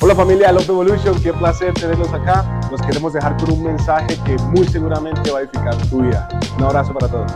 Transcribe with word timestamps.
Hola 0.00 0.14
familia 0.14 0.52
Love 0.52 0.68
Evolution, 0.68 1.20
qué 1.20 1.32
placer 1.32 1.74
tenerlos 1.74 2.12
acá. 2.12 2.44
Nos 2.70 2.80
queremos 2.82 3.12
dejar 3.12 3.36
con 3.36 3.50
un 3.50 3.64
mensaje 3.64 4.16
que 4.24 4.36
muy 4.44 4.64
seguramente 4.68 5.28
va 5.32 5.40
a 5.40 5.42
edificar 5.42 5.76
tu 5.90 6.02
vida. 6.02 6.28
Un 6.56 6.62
abrazo 6.62 6.94
para 6.94 7.08
todos. 7.08 7.32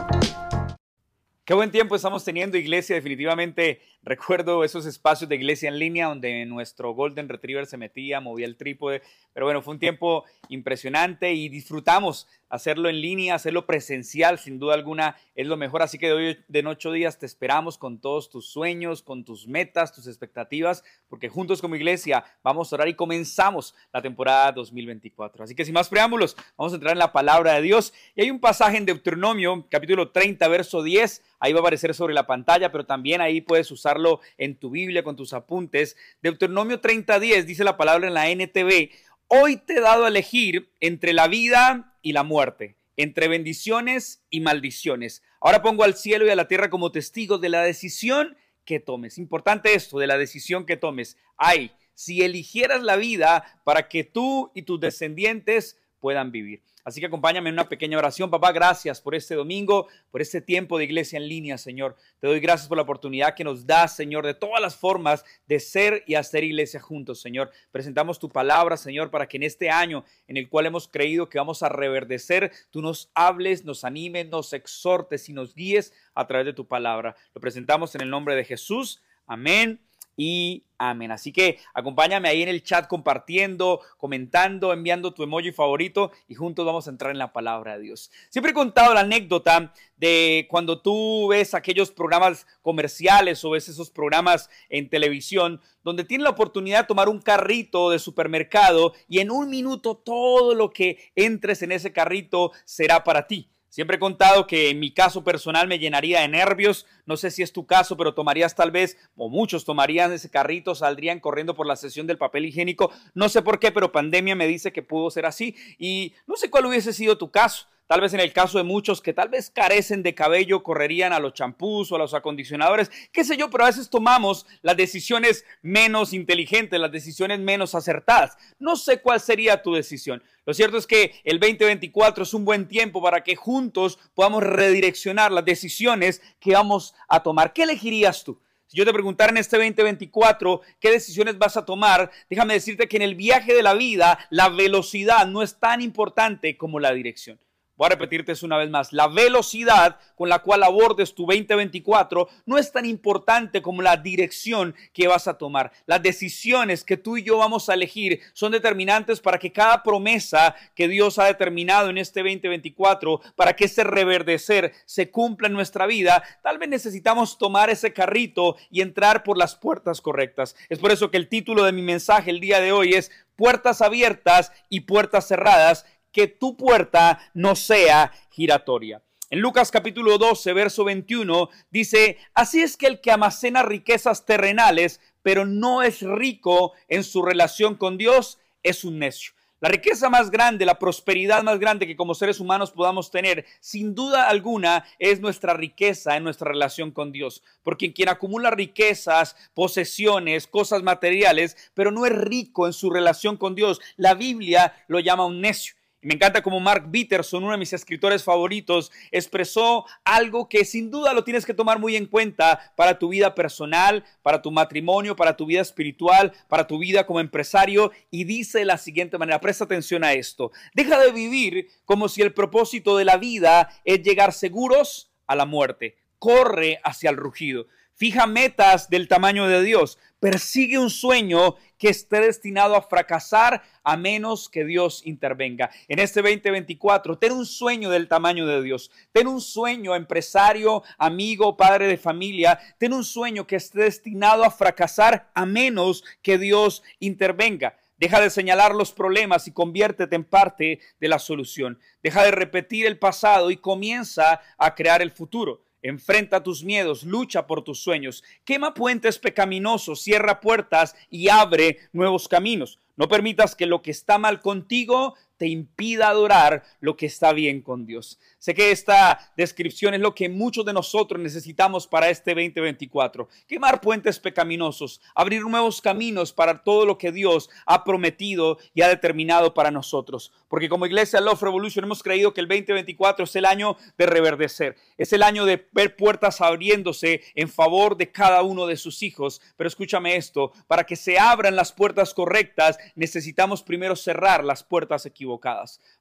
Qué 1.45 1.54
buen 1.54 1.72
tiempo 1.72 1.96
estamos 1.96 2.25
teniendo, 2.25 2.56
iglesia. 2.56 2.95
Definitivamente 2.95 3.80
recuerdo 4.02 4.64
esos 4.64 4.86
espacios 4.86 5.28
de 5.28 5.36
iglesia 5.36 5.68
en 5.68 5.78
línea 5.78 6.06
donde 6.06 6.44
nuestro 6.46 6.92
Golden 6.92 7.28
Retriever 7.28 7.66
se 7.66 7.76
metía, 7.76 8.21
movía 8.21 8.46
el 8.46 8.56
trípode. 8.56 9.03
Pero 9.32 9.46
bueno, 9.46 9.62
fue 9.62 9.74
un 9.74 9.80
tiempo 9.80 10.24
impresionante 10.48 11.32
y 11.32 11.48
disfrutamos 11.48 12.26
hacerlo 12.53 12.90
en 12.90 13.00
línea, 13.00 13.35
hacerlo 13.35 13.64
presencial, 13.64 14.38
sin 14.38 14.58
duda 14.58 14.74
alguna 14.74 15.17
es 15.35 15.46
lo 15.46 15.56
mejor. 15.56 15.80
Así 15.82 15.99
que 15.99 16.09
de 16.09 16.12
hoy 16.12 16.38
de 16.48 16.59
en 16.59 16.66
ocho 16.66 16.92
días 16.92 17.18
te 17.18 17.24
esperamos 17.24 17.78
con 17.78 17.98
todos 17.98 18.28
tus 18.28 18.50
sueños, 18.50 19.02
con 19.02 19.24
tus 19.24 19.48
metas, 19.48 19.95
tus 19.95 20.06
expectativas, 20.06 20.84
porque 21.09 21.30
juntos 21.30 21.62
como 21.62 21.77
iglesia 21.77 22.24
vamos 22.42 22.70
a 22.70 22.77
orar 22.77 22.88
y 22.88 22.95
comenzamos 22.95 23.74
la 23.92 24.02
temporada 24.02 24.52
2024. 24.52 25.44
Así 25.44 25.55
que 25.55 25.64
sin 25.64 25.72
más 25.72 25.88
preámbulos, 25.88 26.36
vamos 26.58 26.72
a 26.72 26.77
entrar 26.77 26.92
en 26.92 26.98
la 26.98 27.12
palabra 27.12 27.55
de 27.55 27.62
Dios. 27.62 27.94
Y 28.14 28.22
hay 28.22 28.30
un 28.30 28.41
pasaje 28.41 28.77
en 28.77 28.84
Deuteronomio, 28.84 29.66
capítulo 29.70 30.10
30, 30.10 30.46
verso 30.48 30.82
10. 30.82 31.22
Ahí 31.41 31.55
va 31.55 31.60
a 31.60 31.62
aparecer 31.62 31.94
sobre 31.94 32.12
la 32.12 32.27
pantalla, 32.27 32.70
pero 32.70 32.84
también 32.84 33.22
ahí 33.22 33.41
puedes 33.41 33.66
usarlo 33.92 34.20
en 34.38 34.56
tu 34.56 34.70
Biblia 34.70 35.02
con 35.02 35.16
tus 35.16 35.32
apuntes. 35.32 35.96
Deuteronomio 36.23 36.80
30, 36.80 37.20
10 37.20 37.46
dice 37.46 37.64
la 37.64 37.77
palabra 37.77 38.09
en 38.09 38.14
la 38.14 38.30
NTV. 38.30 38.91
Hoy 39.28 39.56
te 39.56 39.74
he 39.74 39.80
dado 39.80 40.05
a 40.05 40.09
elegir 40.09 40.70
entre 40.80 41.12
la 41.12 41.28
vida 41.28 41.97
y 42.02 42.12
la 42.12 42.23
muerte, 42.23 42.77
entre 42.97 43.28
bendiciones 43.28 44.23
y 44.30 44.41
maldiciones. 44.41 45.23
Ahora 45.41 45.62
pongo 45.62 45.84
al 45.84 45.95
cielo 45.95 46.27
y 46.27 46.30
a 46.30 46.36
la 46.36 46.48
tierra 46.48 46.70
como 46.70 46.92
testigos 46.92 47.41
de 47.41 47.48
la 47.48 47.62
decisión 47.62 48.36
que 48.64 48.80
tomes. 48.80 49.19
Importante 49.19 49.74
esto, 49.74 49.98
de 49.98 50.06
la 50.06 50.19
decisión 50.19 50.66
que 50.66 50.77
tomes. 50.77 51.16
Ay, 51.36 51.72
si 51.95 52.22
eligieras 52.22 52.83
la 52.83 52.97
vida 52.97 53.61
para 53.64 53.88
que 53.88 54.05
tú 54.05 54.50
y 54.55 54.62
tus 54.62 54.80
descendientes 54.80 55.78
puedan 56.03 56.33
vivir. 56.33 56.61
Así 56.84 56.98
que 56.98 57.06
acompáñame 57.06 57.48
en 57.48 57.55
una 57.55 57.69
pequeña 57.69 57.97
oración. 57.97 58.28
Papá, 58.28 58.50
gracias 58.50 59.00
por 59.00 59.14
este 59.14 59.36
domingo, 59.36 59.86
por 60.11 60.20
este 60.20 60.41
tiempo 60.41 60.77
de 60.77 60.84
iglesia 60.84 61.17
en 61.17 61.28
línea, 61.28 61.56
Señor. 61.56 61.94
Te 62.19 62.27
doy 62.27 62.41
gracias 62.41 62.69
por 62.69 62.77
la 62.77 62.83
oportunidad 62.83 63.36
que 63.36 63.44
nos 63.44 63.69
das, 63.69 63.94
Señor, 63.94 64.27
de 64.27 64.34
todas 64.34 64.61
las 64.61 64.75
formas 64.75 65.25
de 65.47 65.61
ser 65.61 66.03
y 66.09 66.17
hacer 66.17 66.42
iglesia 66.42 66.81
juntos, 66.81 67.20
Señor. 67.20 67.53
Presentamos 67.70 68.19
tu 68.19 68.28
palabra, 68.28 68.77
Señor, 68.77 69.12
para 69.12 69.28
que 69.28 69.36
en 69.36 69.44
este 69.44 69.70
año 69.70 70.05
en 70.27 70.36
el 70.36 70.48
cual 70.48 70.67
hemos 70.67 70.89
creído 70.89 71.28
que 71.28 71.39
vamos 71.39 71.62
a 71.62 71.69
reverdecer, 71.69 72.50
tú 72.70 72.83
nos 72.83 73.12
hables, 73.14 73.64
nos 73.64 73.84
animes, 73.84 74.28
nos 74.28 74.53
exhortes 74.53 75.28
y 75.28 75.33
nos 75.33 75.55
guíes 75.55 75.92
a 76.14 76.27
través 76.27 76.47
de 76.47 76.53
tu 76.53 76.66
palabra. 76.66 77.14
Lo 77.33 77.41
presentamos 77.41 77.94
en 77.94 78.00
el 78.00 78.11
nombre 78.11 78.34
de 78.34 78.44
Jesús. 78.44 79.00
Amén 79.25 79.81
y 80.16 80.64
amén. 80.78 81.10
Así 81.10 81.32
que 81.32 81.58
acompáñame 81.74 82.28
ahí 82.28 82.42
en 82.42 82.48
el 82.48 82.62
chat 82.62 82.86
compartiendo, 82.88 83.80
comentando, 83.96 84.72
enviando 84.72 85.14
tu 85.14 85.22
emoji 85.22 85.52
favorito 85.52 86.10
y 86.28 86.34
juntos 86.34 86.66
vamos 86.66 86.86
a 86.86 86.91
entrar 86.91 87.10
en 87.10 87.19
la 87.19 87.32
palabra 87.32 87.77
de 87.77 87.84
Dios. 87.84 88.10
Siempre 88.28 88.50
he 88.50 88.54
contado 88.54 88.94
la 88.94 89.00
anécdota 89.00 89.72
de 89.96 90.46
cuando 90.50 90.80
tú 90.80 91.28
ves 91.28 91.54
aquellos 91.54 91.91
programas 91.91 92.46
comerciales 92.60 93.44
o 93.44 93.50
ves 93.50 93.69
esos 93.69 93.91
programas 93.91 94.50
en 94.69 94.88
televisión 94.88 95.60
donde 95.84 96.04
tienes 96.04 96.24
la 96.24 96.30
oportunidad 96.30 96.80
de 96.80 96.86
tomar 96.88 97.08
un 97.08 97.20
carrito 97.20 97.91
de 97.91 97.98
supermercado 97.98 98.92
y 99.08 99.20
en 99.20 99.30
un 99.30 99.50
minuto 99.50 99.97
todo 99.97 100.54
lo 100.54 100.70
que 100.70 101.12
entres 101.14 101.62
en 101.62 101.72
ese 101.72 101.92
carrito 101.92 102.52
será 102.64 103.04
para 103.04 103.26
ti. 103.26 103.48
Siempre 103.73 103.97
he 103.97 103.98
contado 103.98 104.47
que 104.47 104.69
en 104.69 104.81
mi 104.81 104.91
caso 104.91 105.25
personal 105.25 105.67
me 105.67 105.78
llenaría 105.78 106.20
de 106.20 106.28
nervios. 106.28 106.84
No 107.06 107.17
sé 107.17 107.31
si 107.31 107.42
es 107.42 107.55
tu 107.55 107.65
caso, 107.65 107.97
pero 107.97 108.12
tomarías 108.12 108.55
tal 108.55 108.70
vez, 108.70 108.98
o 109.17 109.31
muchos 109.31 109.65
tomarían 109.65 110.12
ese 110.12 110.28
carrito, 110.28 110.75
saldrían 110.75 111.20
corriendo 111.20 111.55
por 111.55 111.67
la 111.67 111.77
sesión 111.77 112.06
del 112.06 112.19
papel 112.19 112.45
higiénico. 112.45 112.93
No 113.15 113.31
sé 113.31 113.41
por 113.41 113.59
qué, 113.59 113.73
pero 113.73 113.91
pandemia 113.91 114.37
me 114.37 114.47
dice 114.47 114.75
que 114.75 114.83
pudo 114.83 115.11
ser 115.11 115.25
así. 115.25 115.56
Y 115.78 116.12
no 116.27 116.37
sé 116.37 116.50
cuál 116.50 116.67
hubiese 116.67 116.93
sido 116.93 117.17
tu 117.17 117.31
caso. 117.31 117.67
Tal 117.92 118.00
vez 118.00 118.14
en 118.14 118.20
el 118.20 118.32
caso 118.32 118.56
de 118.56 118.64
muchos 118.64 119.02
que 119.02 119.12
tal 119.12 119.28
vez 119.28 119.50
carecen 119.50 120.03
de 120.03 120.14
cabello, 120.14 120.62
correrían 120.62 121.12
a 121.12 121.19
los 121.19 121.34
champús 121.34 121.92
o 121.92 121.97
a 121.97 121.98
los 121.98 122.14
acondicionadores, 122.14 122.91
qué 123.12 123.22
sé 123.22 123.36
yo, 123.36 123.50
pero 123.50 123.64
a 123.64 123.66
veces 123.66 123.91
tomamos 123.91 124.47
las 124.62 124.78
decisiones 124.78 125.44
menos 125.60 126.14
inteligentes, 126.14 126.81
las 126.81 126.91
decisiones 126.91 127.38
menos 127.41 127.75
acertadas. 127.75 128.38
No 128.58 128.76
sé 128.76 129.02
cuál 129.02 129.20
sería 129.20 129.60
tu 129.60 129.75
decisión. 129.75 130.22
Lo 130.47 130.54
cierto 130.54 130.78
es 130.78 130.86
que 130.86 131.20
el 131.22 131.38
2024 131.38 132.22
es 132.22 132.32
un 132.32 132.47
buen 132.47 132.66
tiempo 132.66 133.02
para 133.02 133.22
que 133.22 133.36
juntos 133.36 133.98
podamos 134.14 134.42
redireccionar 134.42 135.31
las 135.31 135.44
decisiones 135.44 136.22
que 136.41 136.54
vamos 136.54 136.94
a 137.08 137.22
tomar. 137.22 137.52
¿Qué 137.52 137.64
elegirías 137.64 138.25
tú? 138.25 138.41
Si 138.69 138.78
yo 138.78 138.86
te 138.86 138.92
preguntara 138.94 139.32
en 139.32 139.36
este 139.36 139.58
2024 139.58 140.62
qué 140.81 140.92
decisiones 140.92 141.36
vas 141.36 141.58
a 141.58 141.66
tomar, 141.66 142.10
déjame 142.31 142.54
decirte 142.54 142.88
que 142.88 142.97
en 142.97 143.02
el 143.02 143.16
viaje 143.16 143.52
de 143.52 143.62
la 143.62 143.75
vida 143.75 144.19
la 144.31 144.48
velocidad 144.48 145.26
no 145.26 145.42
es 145.42 145.60
tan 145.60 145.82
importante 145.82 146.56
como 146.56 146.81
la 146.81 146.94
dirección. 146.94 147.38
Voy 147.77 147.87
a 147.87 147.91
repetirte 147.91 148.33
eso 148.33 148.44
una 148.44 148.59
vez 148.59 148.69
más. 148.69 148.93
La 148.93 149.09
velocidad 149.09 149.99
con 150.15 150.28
la 150.28 150.41
cual 150.41 150.62
abordes 150.62 151.15
tu 151.15 151.25
2024 151.25 152.28
no 152.44 152.59
es 152.59 152.71
tan 152.71 152.84
importante 152.84 153.62
como 153.62 153.81
la 153.81 153.97
dirección 153.97 154.75
que 154.93 155.09
vas 155.09 155.27
a 155.27 155.38
tomar. 155.38 155.72
Las 155.87 156.03
decisiones 156.03 156.84
que 156.84 156.99
tú 156.99 157.16
y 157.16 157.22
yo 157.22 157.38
vamos 157.38 157.69
a 157.69 157.75
elegir 157.75 158.21
son 158.34 158.53
determinantes 158.53 159.21
para 159.21 159.38
que 159.38 159.53
cada 159.53 159.82
promesa 159.82 160.55
que 160.75 160.87
Dios 160.87 161.19
ha 161.19 161.25
determinado 161.25 161.88
en 161.88 161.97
este 161.97 162.21
2024, 162.21 163.21
para 163.37 163.55
que 163.55 163.65
ese 163.65 163.84
reverdecer 163.84 164.75
se 164.84 165.11
cumpla 165.11 165.49
en 165.49 165.55
nuestra 165.55 165.87
vida, 165.87 166.22
tal 166.43 166.59
vez 166.59 166.69
necesitamos 166.69 167.38
tomar 167.38 167.71
ese 167.71 167.94
carrito 167.94 168.56
y 168.71 168.82
entrar 168.82 169.22
por 169.22 169.38
las 169.38 169.55
puertas 169.55 170.03
correctas. 170.03 170.56
Es 170.69 170.78
por 170.78 170.93
eso 170.93 171.11
que 171.11 171.16
el 171.16 171.28
título 171.28 171.65
de 171.65 171.72
mi 171.72 171.82
mensaje 171.82 172.31
el 172.31 172.41
día 172.41 172.61
de 172.61 172.72
hoy 172.72 172.94
es 172.94 173.11
Puertas 173.34 173.81
abiertas 173.81 174.53
y 174.69 174.81
puertas 174.81 175.27
cerradas 175.27 175.87
que 176.12 176.28
tu 176.28 176.56
puerta 176.56 177.19
no 177.34 177.56
sea 177.56 178.12
giratoria. 178.31 179.03
En 179.31 179.41
Lucas 179.41 179.71
capítulo 179.71 180.19
12, 180.19 180.53
verso 180.53 180.84
21, 180.84 181.49
dice, 181.71 182.19
así 182.34 182.61
es 182.61 182.77
que 182.77 182.87
el 182.87 183.00
que 183.00 183.11
almacena 183.11 183.62
riquezas 183.62 184.27
terrenales, 184.27 185.00
pero 185.23 185.47
no 185.47 185.83
es 185.83 186.03
rico 186.03 186.73
en 186.89 187.03
su 187.03 187.23
relación 187.23 187.77
con 187.77 187.97
Dios, 187.97 188.39
es 188.62 188.84
un 188.84 188.99
necio. 188.99 189.33
La 189.62 189.69
riqueza 189.69 190.11
más 190.11 190.33
grande, 190.33 190.67
la 190.67 190.81
prosperidad 190.81 191.45
más 191.45 191.61
grande 191.61 191.87
que 191.87 191.95
como 191.95 192.17
seres 192.17 192.41
humanos 192.41 192.73
podamos 192.73 193.12
tener, 193.12 193.47
sin 193.61 193.94
duda 193.94 194.29
alguna, 194.29 194.84
es 194.99 195.21
nuestra 195.21 195.55
riqueza 195.55 196.17
en 196.17 196.25
nuestra 196.25 196.50
relación 196.50 196.91
con 196.91 197.12
Dios. 197.12 197.44
Porque 197.62 197.93
quien 197.93 198.09
acumula 198.09 198.50
riquezas, 198.50 199.37
posesiones, 199.55 200.49
cosas 200.49 200.83
materiales, 200.83 201.56
pero 201.75 201.93
no 201.93 202.06
es 202.06 202.12
rico 202.12 202.67
en 202.67 202.73
su 202.73 202.91
relación 202.91 203.37
con 203.37 203.55
Dios, 203.55 203.81
la 203.97 204.15
Biblia 204.15 204.75
lo 204.89 204.99
llama 204.99 205.27
un 205.27 205.41
necio. 205.41 205.77
Me 206.04 206.14
encanta 206.14 206.42
como 206.42 206.58
Mark 206.58 206.86
Bitterson, 206.88 207.44
uno 207.44 207.52
de 207.52 207.58
mis 207.58 207.72
escritores 207.72 208.24
favoritos, 208.24 208.90
expresó 209.12 209.86
algo 210.04 210.48
que 210.48 210.64
sin 210.64 210.90
duda 210.90 211.14
lo 211.14 211.22
tienes 211.22 211.46
que 211.46 211.54
tomar 211.54 211.78
muy 211.78 211.94
en 211.94 212.06
cuenta 212.06 212.72
para 212.74 212.98
tu 212.98 213.10
vida 213.10 213.36
personal, 213.36 214.04
para 214.20 214.42
tu 214.42 214.50
matrimonio, 214.50 215.14
para 215.14 215.36
tu 215.36 215.46
vida 215.46 215.60
espiritual, 215.60 216.32
para 216.48 216.66
tu 216.66 216.78
vida 216.78 217.06
como 217.06 217.20
empresario. 217.20 217.92
Y 218.10 218.24
dice 218.24 218.58
de 218.58 218.64
la 218.64 218.78
siguiente 218.78 219.16
manera, 219.16 219.40
presta 219.40 219.62
atención 219.62 220.02
a 220.02 220.12
esto, 220.12 220.50
deja 220.74 220.98
de 220.98 221.12
vivir 221.12 221.68
como 221.84 222.08
si 222.08 222.20
el 222.20 222.34
propósito 222.34 222.96
de 222.96 223.04
la 223.04 223.16
vida 223.16 223.70
es 223.84 224.02
llegar 224.02 224.32
seguros 224.32 225.12
a 225.28 225.36
la 225.36 225.46
muerte. 225.46 225.96
Corre 226.19 226.80
hacia 226.82 227.10
el 227.10 227.16
rugido. 227.16 227.69
Fija 227.94 228.26
metas 228.26 228.88
del 228.91 229.06
tamaño 229.06 229.47
de 229.47 229.62
Dios. 229.62 229.98
Persigue 230.19 230.78
un 230.78 230.91
sueño 230.91 231.56
que 231.78 231.88
esté 231.88 232.20
destinado 232.20 232.76
a 232.76 232.82
fracasar 232.82 233.62
a 233.82 233.97
menos 233.97 234.48
que 234.48 234.64
Dios 234.64 235.03
intervenga. 235.04 235.70
En 235.88 235.98
este 235.98 236.22
2024, 236.22 237.19
ten 237.19 237.32
un 237.32 237.44
sueño 237.44 237.91
del 237.91 238.08
tamaño 238.08 238.47
de 238.47 238.62
Dios. 238.62 238.91
Ten 239.12 239.26
un 239.26 239.41
sueño, 239.41 239.94
empresario, 239.94 240.82
amigo, 240.97 241.56
padre 241.56 241.86
de 241.86 241.98
familia. 241.98 242.58
Ten 242.78 242.92
un 242.92 243.04
sueño 243.04 243.47
que 243.47 243.56
esté 243.56 243.82
destinado 243.82 244.44
a 244.44 244.50
fracasar 244.50 245.31
a 245.34 245.44
menos 245.44 246.04
que 246.22 246.38
Dios 246.38 246.82
intervenga. 247.00 247.76
Deja 247.99 248.20
de 248.20 248.31
señalar 248.31 248.75
los 248.75 248.93
problemas 248.93 249.46
y 249.46 249.52
conviértete 249.52 250.17
en 250.17 250.25
parte 250.25 250.81
de 250.99 251.08
la 251.08 251.19
solución. 251.19 251.78
Deja 252.02 252.25
de 252.25 252.32
repetir 252.32 252.87
el 252.87 252.99
pasado 252.99 253.50
y 253.50 253.58
comienza 253.58 254.40
a 254.58 254.75
crear 254.75 255.02
el 255.02 255.12
futuro. 255.12 255.62
Enfrenta 255.82 256.43
tus 256.43 256.64
miedos, 256.64 257.02
lucha 257.02 257.46
por 257.46 257.62
tus 257.62 257.81
sueños, 257.82 258.23
quema 258.44 258.73
puentes 258.73 259.19
pecaminosos, 259.19 260.00
cierra 260.00 260.40
puertas 260.40 260.94
y 261.11 261.29
abre 261.29 261.79
nuevos 261.93 262.29
caminos. 262.29 262.79
No 262.96 263.08
permitas 263.08 263.56
que 263.56 263.67
lo 263.67 263.82
que 263.82 263.90
está 263.90 264.19
mal 264.19 264.40
contigo 264.40 265.17
impida 265.47 266.09
adorar 266.09 266.65
lo 266.81 266.97
que 266.97 267.06
está 267.06 267.33
bien 267.33 267.62
con 267.62 267.87
Dios. 267.87 268.19
Sé 268.39 268.55
que 268.55 268.71
esta 268.71 269.33
descripción 269.37 269.94
es 269.94 270.00
lo 270.00 270.15
que 270.15 270.29
muchos 270.29 270.65
de 270.65 270.73
nosotros 270.73 271.21
necesitamos 271.21 271.87
para 271.87 272.11
este 272.11 272.33
2024. 272.33 273.29
Quemar 273.47 273.81
puentes 273.81 274.19
pecaminosos, 274.19 275.00
abrir 275.15 275.43
nuevos 275.43 275.81
caminos 275.81 276.33
para 276.33 276.62
todo 276.62 276.87
lo 276.87 276.99
que 276.99 277.12
Dios 277.12 277.50
ha 277.67 277.85
prometido 277.85 278.59
y 278.75 278.83
ha 278.83 278.89
determinado 278.89 279.55
para 279.55 279.71
nosotros. 279.71 280.33
Porque 280.49 280.69
como 280.69 280.87
iglesia 280.87 281.21
Love 281.21 281.43
Revolution 281.43 281.85
hemos 281.85 282.03
creído 282.03 282.35
que 282.35 282.41
el 282.41 282.49
2024 282.49 283.25
es 283.25 283.37
el 283.37 283.44
año 283.44 283.77
de 283.97 284.06
reverdecer, 284.06 284.77
es 284.99 285.12
el 285.12 285.23
año 285.23 285.44
de 285.44 285.69
ver 285.73 285.97
puertas 285.97 286.41
abriéndose 286.41 287.23
en 287.35 287.49
favor 287.49 287.97
de 287.97 288.11
cada 288.11 288.43
uno 288.43 288.67
de 288.67 288.77
sus 288.77 289.03
hijos. 289.03 289.41
Pero 289.56 289.69
escúchame 289.69 290.17
esto, 290.17 290.53
para 290.67 290.85
que 290.85 290.97
se 290.97 291.19
abran 291.19 291.56
las 291.56 291.73
puertas 291.73 292.15
correctas, 292.15 292.79
necesitamos 292.94 293.62
primero 293.62 293.97
cerrar 293.97 294.44
las 294.44 294.62
puertas 294.62 295.06
equivocadas. 295.06 295.31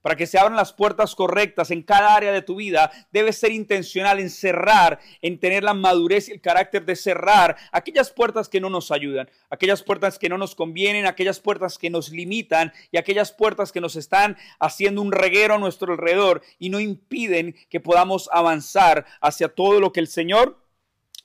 Para 0.01 0.15
que 0.15 0.27
se 0.27 0.37
abran 0.37 0.55
las 0.55 0.73
puertas 0.73 1.15
correctas 1.15 1.71
en 1.71 1.83
cada 1.83 2.15
área 2.15 2.31
de 2.31 2.41
tu 2.41 2.55
vida, 2.55 2.91
debes 3.11 3.37
ser 3.37 3.51
intencional 3.51 4.19
en 4.19 4.29
cerrar, 4.29 4.99
en 5.21 5.39
tener 5.39 5.63
la 5.63 5.73
madurez 5.73 6.29
y 6.29 6.31
el 6.31 6.41
carácter 6.41 6.85
de 6.85 6.95
cerrar 6.95 7.57
aquellas 7.71 8.11
puertas 8.11 8.49
que 8.49 8.61
no 8.61 8.69
nos 8.69 8.91
ayudan, 8.91 9.29
aquellas 9.49 9.83
puertas 9.83 10.17
que 10.17 10.29
no 10.29 10.37
nos 10.37 10.55
convienen, 10.55 11.05
aquellas 11.05 11.39
puertas 11.39 11.77
que 11.77 11.89
nos 11.89 12.09
limitan 12.09 12.73
y 12.91 12.97
aquellas 12.97 13.31
puertas 13.31 13.71
que 13.71 13.81
nos 13.81 13.95
están 13.95 14.37
haciendo 14.59 15.01
un 15.01 15.11
reguero 15.11 15.55
a 15.55 15.59
nuestro 15.59 15.93
alrededor 15.93 16.41
y 16.59 16.69
no 16.69 16.79
impiden 16.79 17.55
que 17.69 17.79
podamos 17.79 18.29
avanzar 18.31 19.05
hacia 19.21 19.49
todo 19.49 19.79
lo 19.79 19.91
que 19.91 19.99
el 19.99 20.07
Señor 20.07 20.60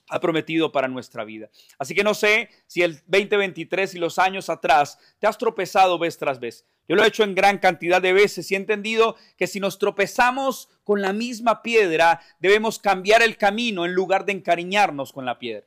ha 0.08 0.20
prometido 0.20 0.72
para 0.72 0.88
nuestra 0.88 1.24
vida. 1.24 1.50
Así 1.78 1.94
que 1.94 2.04
no 2.04 2.14
sé 2.14 2.50
si 2.66 2.82
el 2.82 2.96
2023 3.06 3.94
y 3.94 3.98
los 3.98 4.18
años 4.18 4.48
atrás 4.48 4.98
te 5.18 5.26
has 5.26 5.38
tropezado 5.38 5.98
vez 5.98 6.18
tras 6.18 6.40
vez. 6.40 6.66
Yo 6.88 6.94
lo 6.94 7.02
he 7.02 7.08
hecho 7.08 7.24
en 7.24 7.34
gran 7.34 7.58
cantidad 7.58 8.00
de 8.00 8.12
veces 8.12 8.50
y 8.50 8.54
he 8.54 8.58
entendido 8.58 9.16
que 9.36 9.46
si 9.46 9.58
nos 9.58 9.78
tropezamos 9.78 10.68
con 10.84 11.02
la 11.02 11.12
misma 11.12 11.62
piedra, 11.62 12.20
debemos 12.38 12.78
cambiar 12.78 13.22
el 13.22 13.36
camino 13.36 13.84
en 13.84 13.92
lugar 13.92 14.24
de 14.24 14.32
encariñarnos 14.32 15.12
con 15.12 15.24
la 15.24 15.38
piedra. 15.38 15.66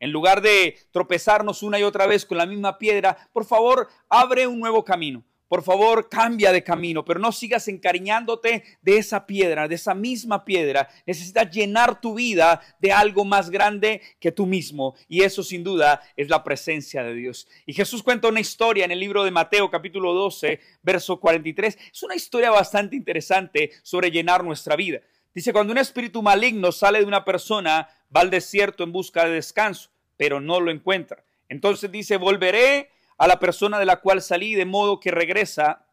En 0.00 0.10
lugar 0.10 0.40
de 0.40 0.78
tropezarnos 0.90 1.62
una 1.62 1.78
y 1.78 1.82
otra 1.82 2.06
vez 2.06 2.24
con 2.24 2.38
la 2.38 2.46
misma 2.46 2.78
piedra, 2.78 3.28
por 3.32 3.44
favor, 3.44 3.88
abre 4.08 4.46
un 4.46 4.58
nuevo 4.58 4.84
camino. 4.84 5.22
Por 5.48 5.62
favor, 5.62 6.08
cambia 6.08 6.52
de 6.52 6.64
camino, 6.64 7.04
pero 7.04 7.20
no 7.20 7.30
sigas 7.30 7.68
encariñándote 7.68 8.64
de 8.80 8.96
esa 8.96 9.26
piedra, 9.26 9.68
de 9.68 9.74
esa 9.74 9.94
misma 9.94 10.44
piedra. 10.44 10.88
Necesitas 11.06 11.50
llenar 11.50 12.00
tu 12.00 12.14
vida 12.14 12.60
de 12.80 12.92
algo 12.92 13.24
más 13.24 13.50
grande 13.50 14.00
que 14.18 14.32
tú 14.32 14.46
mismo. 14.46 14.94
Y 15.06 15.22
eso 15.22 15.42
sin 15.42 15.62
duda 15.62 16.00
es 16.16 16.28
la 16.30 16.42
presencia 16.42 17.02
de 17.04 17.14
Dios. 17.14 17.46
Y 17.66 17.74
Jesús 17.74 18.02
cuenta 18.02 18.28
una 18.28 18.40
historia 18.40 18.86
en 18.86 18.90
el 18.90 19.00
libro 19.00 19.22
de 19.22 19.30
Mateo 19.30 19.70
capítulo 19.70 20.14
12, 20.14 20.60
verso 20.82 21.20
43. 21.20 21.78
Es 21.92 22.02
una 22.02 22.16
historia 22.16 22.50
bastante 22.50 22.96
interesante 22.96 23.70
sobre 23.82 24.10
llenar 24.10 24.42
nuestra 24.44 24.76
vida. 24.76 25.00
Dice, 25.34 25.52
cuando 25.52 25.72
un 25.72 25.78
espíritu 25.78 26.22
maligno 26.22 26.72
sale 26.72 27.00
de 27.00 27.04
una 27.04 27.24
persona, 27.24 27.88
va 28.14 28.20
al 28.22 28.30
desierto 28.30 28.82
en 28.82 28.92
busca 28.92 29.24
de 29.24 29.32
descanso, 29.32 29.90
pero 30.16 30.40
no 30.40 30.60
lo 30.60 30.70
encuentra. 30.70 31.24
Entonces 31.48 31.90
dice, 31.92 32.16
volveré 32.16 32.90
a 33.18 33.26
la 33.26 33.38
persona 33.38 33.78
de 33.78 33.86
la 33.86 34.00
cual 34.00 34.22
salí, 34.22 34.54
de 34.54 34.64
modo 34.64 35.00
que 35.00 35.10
regresa 35.10 35.86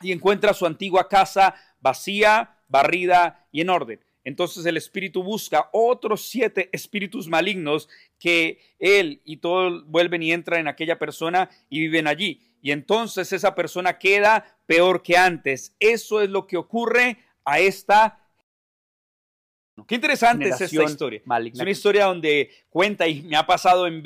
y 0.00 0.12
encuentra 0.12 0.54
su 0.54 0.66
antigua 0.66 1.08
casa 1.08 1.54
vacía, 1.80 2.58
barrida 2.68 3.46
y 3.52 3.60
en 3.60 3.70
orden. 3.70 4.00
Entonces 4.24 4.66
el 4.66 4.76
espíritu 4.76 5.22
busca 5.22 5.70
otros 5.72 6.28
siete 6.28 6.68
espíritus 6.72 7.28
malignos 7.28 7.88
que 8.18 8.58
él 8.80 9.22
y 9.24 9.36
todos 9.36 9.86
vuelven 9.86 10.22
y 10.22 10.32
entran 10.32 10.60
en 10.60 10.68
aquella 10.68 10.98
persona 10.98 11.48
y 11.68 11.78
viven 11.78 12.08
allí. 12.08 12.40
Y 12.60 12.72
entonces 12.72 13.32
esa 13.32 13.54
persona 13.54 13.98
queda 13.98 14.58
peor 14.66 15.04
que 15.04 15.16
antes. 15.16 15.76
Eso 15.78 16.22
es 16.22 16.28
lo 16.28 16.48
que 16.48 16.56
ocurre 16.56 17.18
a 17.44 17.60
esta 17.60 18.25
Qué 19.84 19.94
interesante 19.94 20.48
es 20.48 20.58
esta 20.58 20.84
historia. 20.84 21.20
Es 21.52 21.60
una 21.60 21.70
historia 21.70 22.06
donde 22.06 22.50
cuenta 22.70 23.06
y 23.06 23.20
me 23.20 23.36
ha 23.36 23.46
pasado 23.46 23.86
en, 23.86 24.02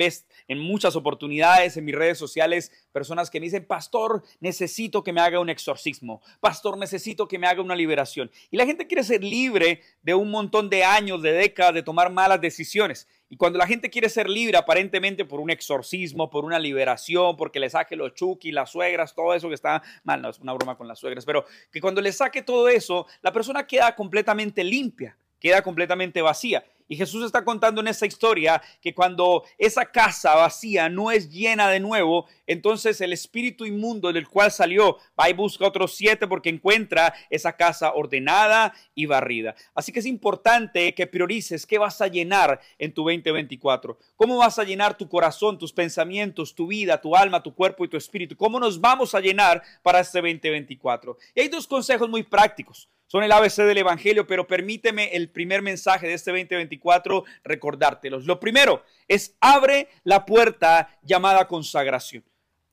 en 0.49 0.59
muchas 0.59 0.97
oportunidades 0.97 1.77
en 1.77 1.85
mis 1.85 1.95
redes 1.95 2.17
sociales 2.17 2.71
personas 2.91 3.29
que 3.29 3.39
me 3.39 3.45
dicen, 3.45 3.65
pastor, 3.65 4.21
necesito 4.41 5.01
que 5.01 5.13
me 5.13 5.21
haga 5.21 5.39
un 5.39 5.49
exorcismo, 5.49 6.21
pastor, 6.41 6.77
necesito 6.77 7.25
que 7.25 7.39
me 7.39 7.47
haga 7.47 7.61
una 7.61 7.75
liberación. 7.75 8.29
Y 8.49 8.57
la 8.57 8.65
gente 8.65 8.85
quiere 8.85 9.01
ser 9.03 9.23
libre 9.23 9.81
de 10.01 10.13
un 10.13 10.29
montón 10.29 10.69
de 10.69 10.83
años, 10.83 11.21
de 11.21 11.31
décadas, 11.31 11.73
de 11.73 11.83
tomar 11.83 12.11
malas 12.11 12.41
decisiones. 12.41 13.07
Y 13.29 13.37
cuando 13.37 13.57
la 13.57 13.65
gente 13.65 13.89
quiere 13.89 14.09
ser 14.09 14.29
libre 14.29 14.57
aparentemente 14.57 15.23
por 15.23 15.39
un 15.39 15.51
exorcismo, 15.51 16.29
por 16.29 16.43
una 16.43 16.59
liberación, 16.59 17.37
porque 17.37 17.61
le 17.61 17.69
saque 17.69 17.95
los 17.95 18.13
chuki, 18.13 18.51
las 18.51 18.71
suegras, 18.71 19.15
todo 19.15 19.33
eso 19.33 19.47
que 19.47 19.55
está 19.55 19.81
mal, 20.03 20.21
no 20.21 20.31
es 20.31 20.39
una 20.39 20.51
broma 20.51 20.75
con 20.75 20.85
las 20.85 20.99
suegras, 20.99 21.23
pero 21.23 21.45
que 21.71 21.79
cuando 21.79 22.01
le 22.01 22.11
saque 22.11 22.41
todo 22.41 22.67
eso, 22.67 23.07
la 23.21 23.31
persona 23.31 23.65
queda 23.65 23.95
completamente 23.95 24.65
limpia 24.65 25.17
queda 25.41 25.61
completamente 25.61 26.21
vacía. 26.21 26.63
Y 26.91 26.97
Jesús 26.97 27.23
está 27.23 27.45
contando 27.45 27.79
en 27.79 27.87
esa 27.87 28.05
historia 28.05 28.61
que 28.81 28.93
cuando 28.93 29.45
esa 29.57 29.85
casa 29.85 30.35
vacía 30.35 30.89
no 30.89 31.09
es 31.09 31.31
llena 31.31 31.69
de 31.69 31.79
nuevo, 31.79 32.27
entonces 32.45 32.99
el 32.99 33.13
espíritu 33.13 33.65
inmundo 33.65 34.11
del 34.11 34.27
cual 34.27 34.51
salió 34.51 34.97
va 35.17 35.29
y 35.29 35.33
busca 35.33 35.65
otros 35.65 35.95
siete 35.95 36.27
porque 36.27 36.49
encuentra 36.49 37.13
esa 37.29 37.55
casa 37.55 37.93
ordenada 37.93 38.73
y 38.93 39.05
barrida. 39.05 39.55
Así 39.73 39.93
que 39.93 39.99
es 39.99 40.05
importante 40.05 40.93
que 40.93 41.07
priorices 41.07 41.65
qué 41.65 41.77
vas 41.77 42.01
a 42.01 42.07
llenar 42.07 42.59
en 42.77 42.93
tu 42.93 43.03
2024. 43.03 43.97
¿Cómo 44.17 44.35
vas 44.35 44.59
a 44.59 44.65
llenar 44.65 44.97
tu 44.97 45.07
corazón, 45.07 45.57
tus 45.57 45.71
pensamientos, 45.71 46.53
tu 46.53 46.67
vida, 46.67 46.99
tu 46.99 47.15
alma, 47.15 47.41
tu 47.41 47.55
cuerpo 47.55 47.85
y 47.85 47.87
tu 47.87 47.95
espíritu? 47.95 48.35
¿Cómo 48.35 48.59
nos 48.59 48.81
vamos 48.81 49.15
a 49.15 49.21
llenar 49.21 49.63
para 49.81 50.01
este 50.01 50.19
2024? 50.19 51.17
Y 51.35 51.39
hay 51.39 51.47
dos 51.47 51.65
consejos 51.67 52.09
muy 52.09 52.23
prácticos 52.23 52.89
son 53.11 53.25
el 53.25 53.31
ABC 53.33 53.57
del 53.63 53.79
Evangelio, 53.79 54.25
pero 54.25 54.47
permíteme 54.47 55.09
el 55.13 55.29
primer 55.29 55.61
mensaje 55.61 56.07
de 56.07 56.13
este 56.13 56.31
2024 56.31 57.25
recordártelos. 57.43 58.23
Lo 58.23 58.39
primero 58.39 58.85
es 59.05 59.35
abre 59.41 59.89
la 60.05 60.25
puerta 60.25 60.97
llamada 61.03 61.45
consagración. 61.45 62.23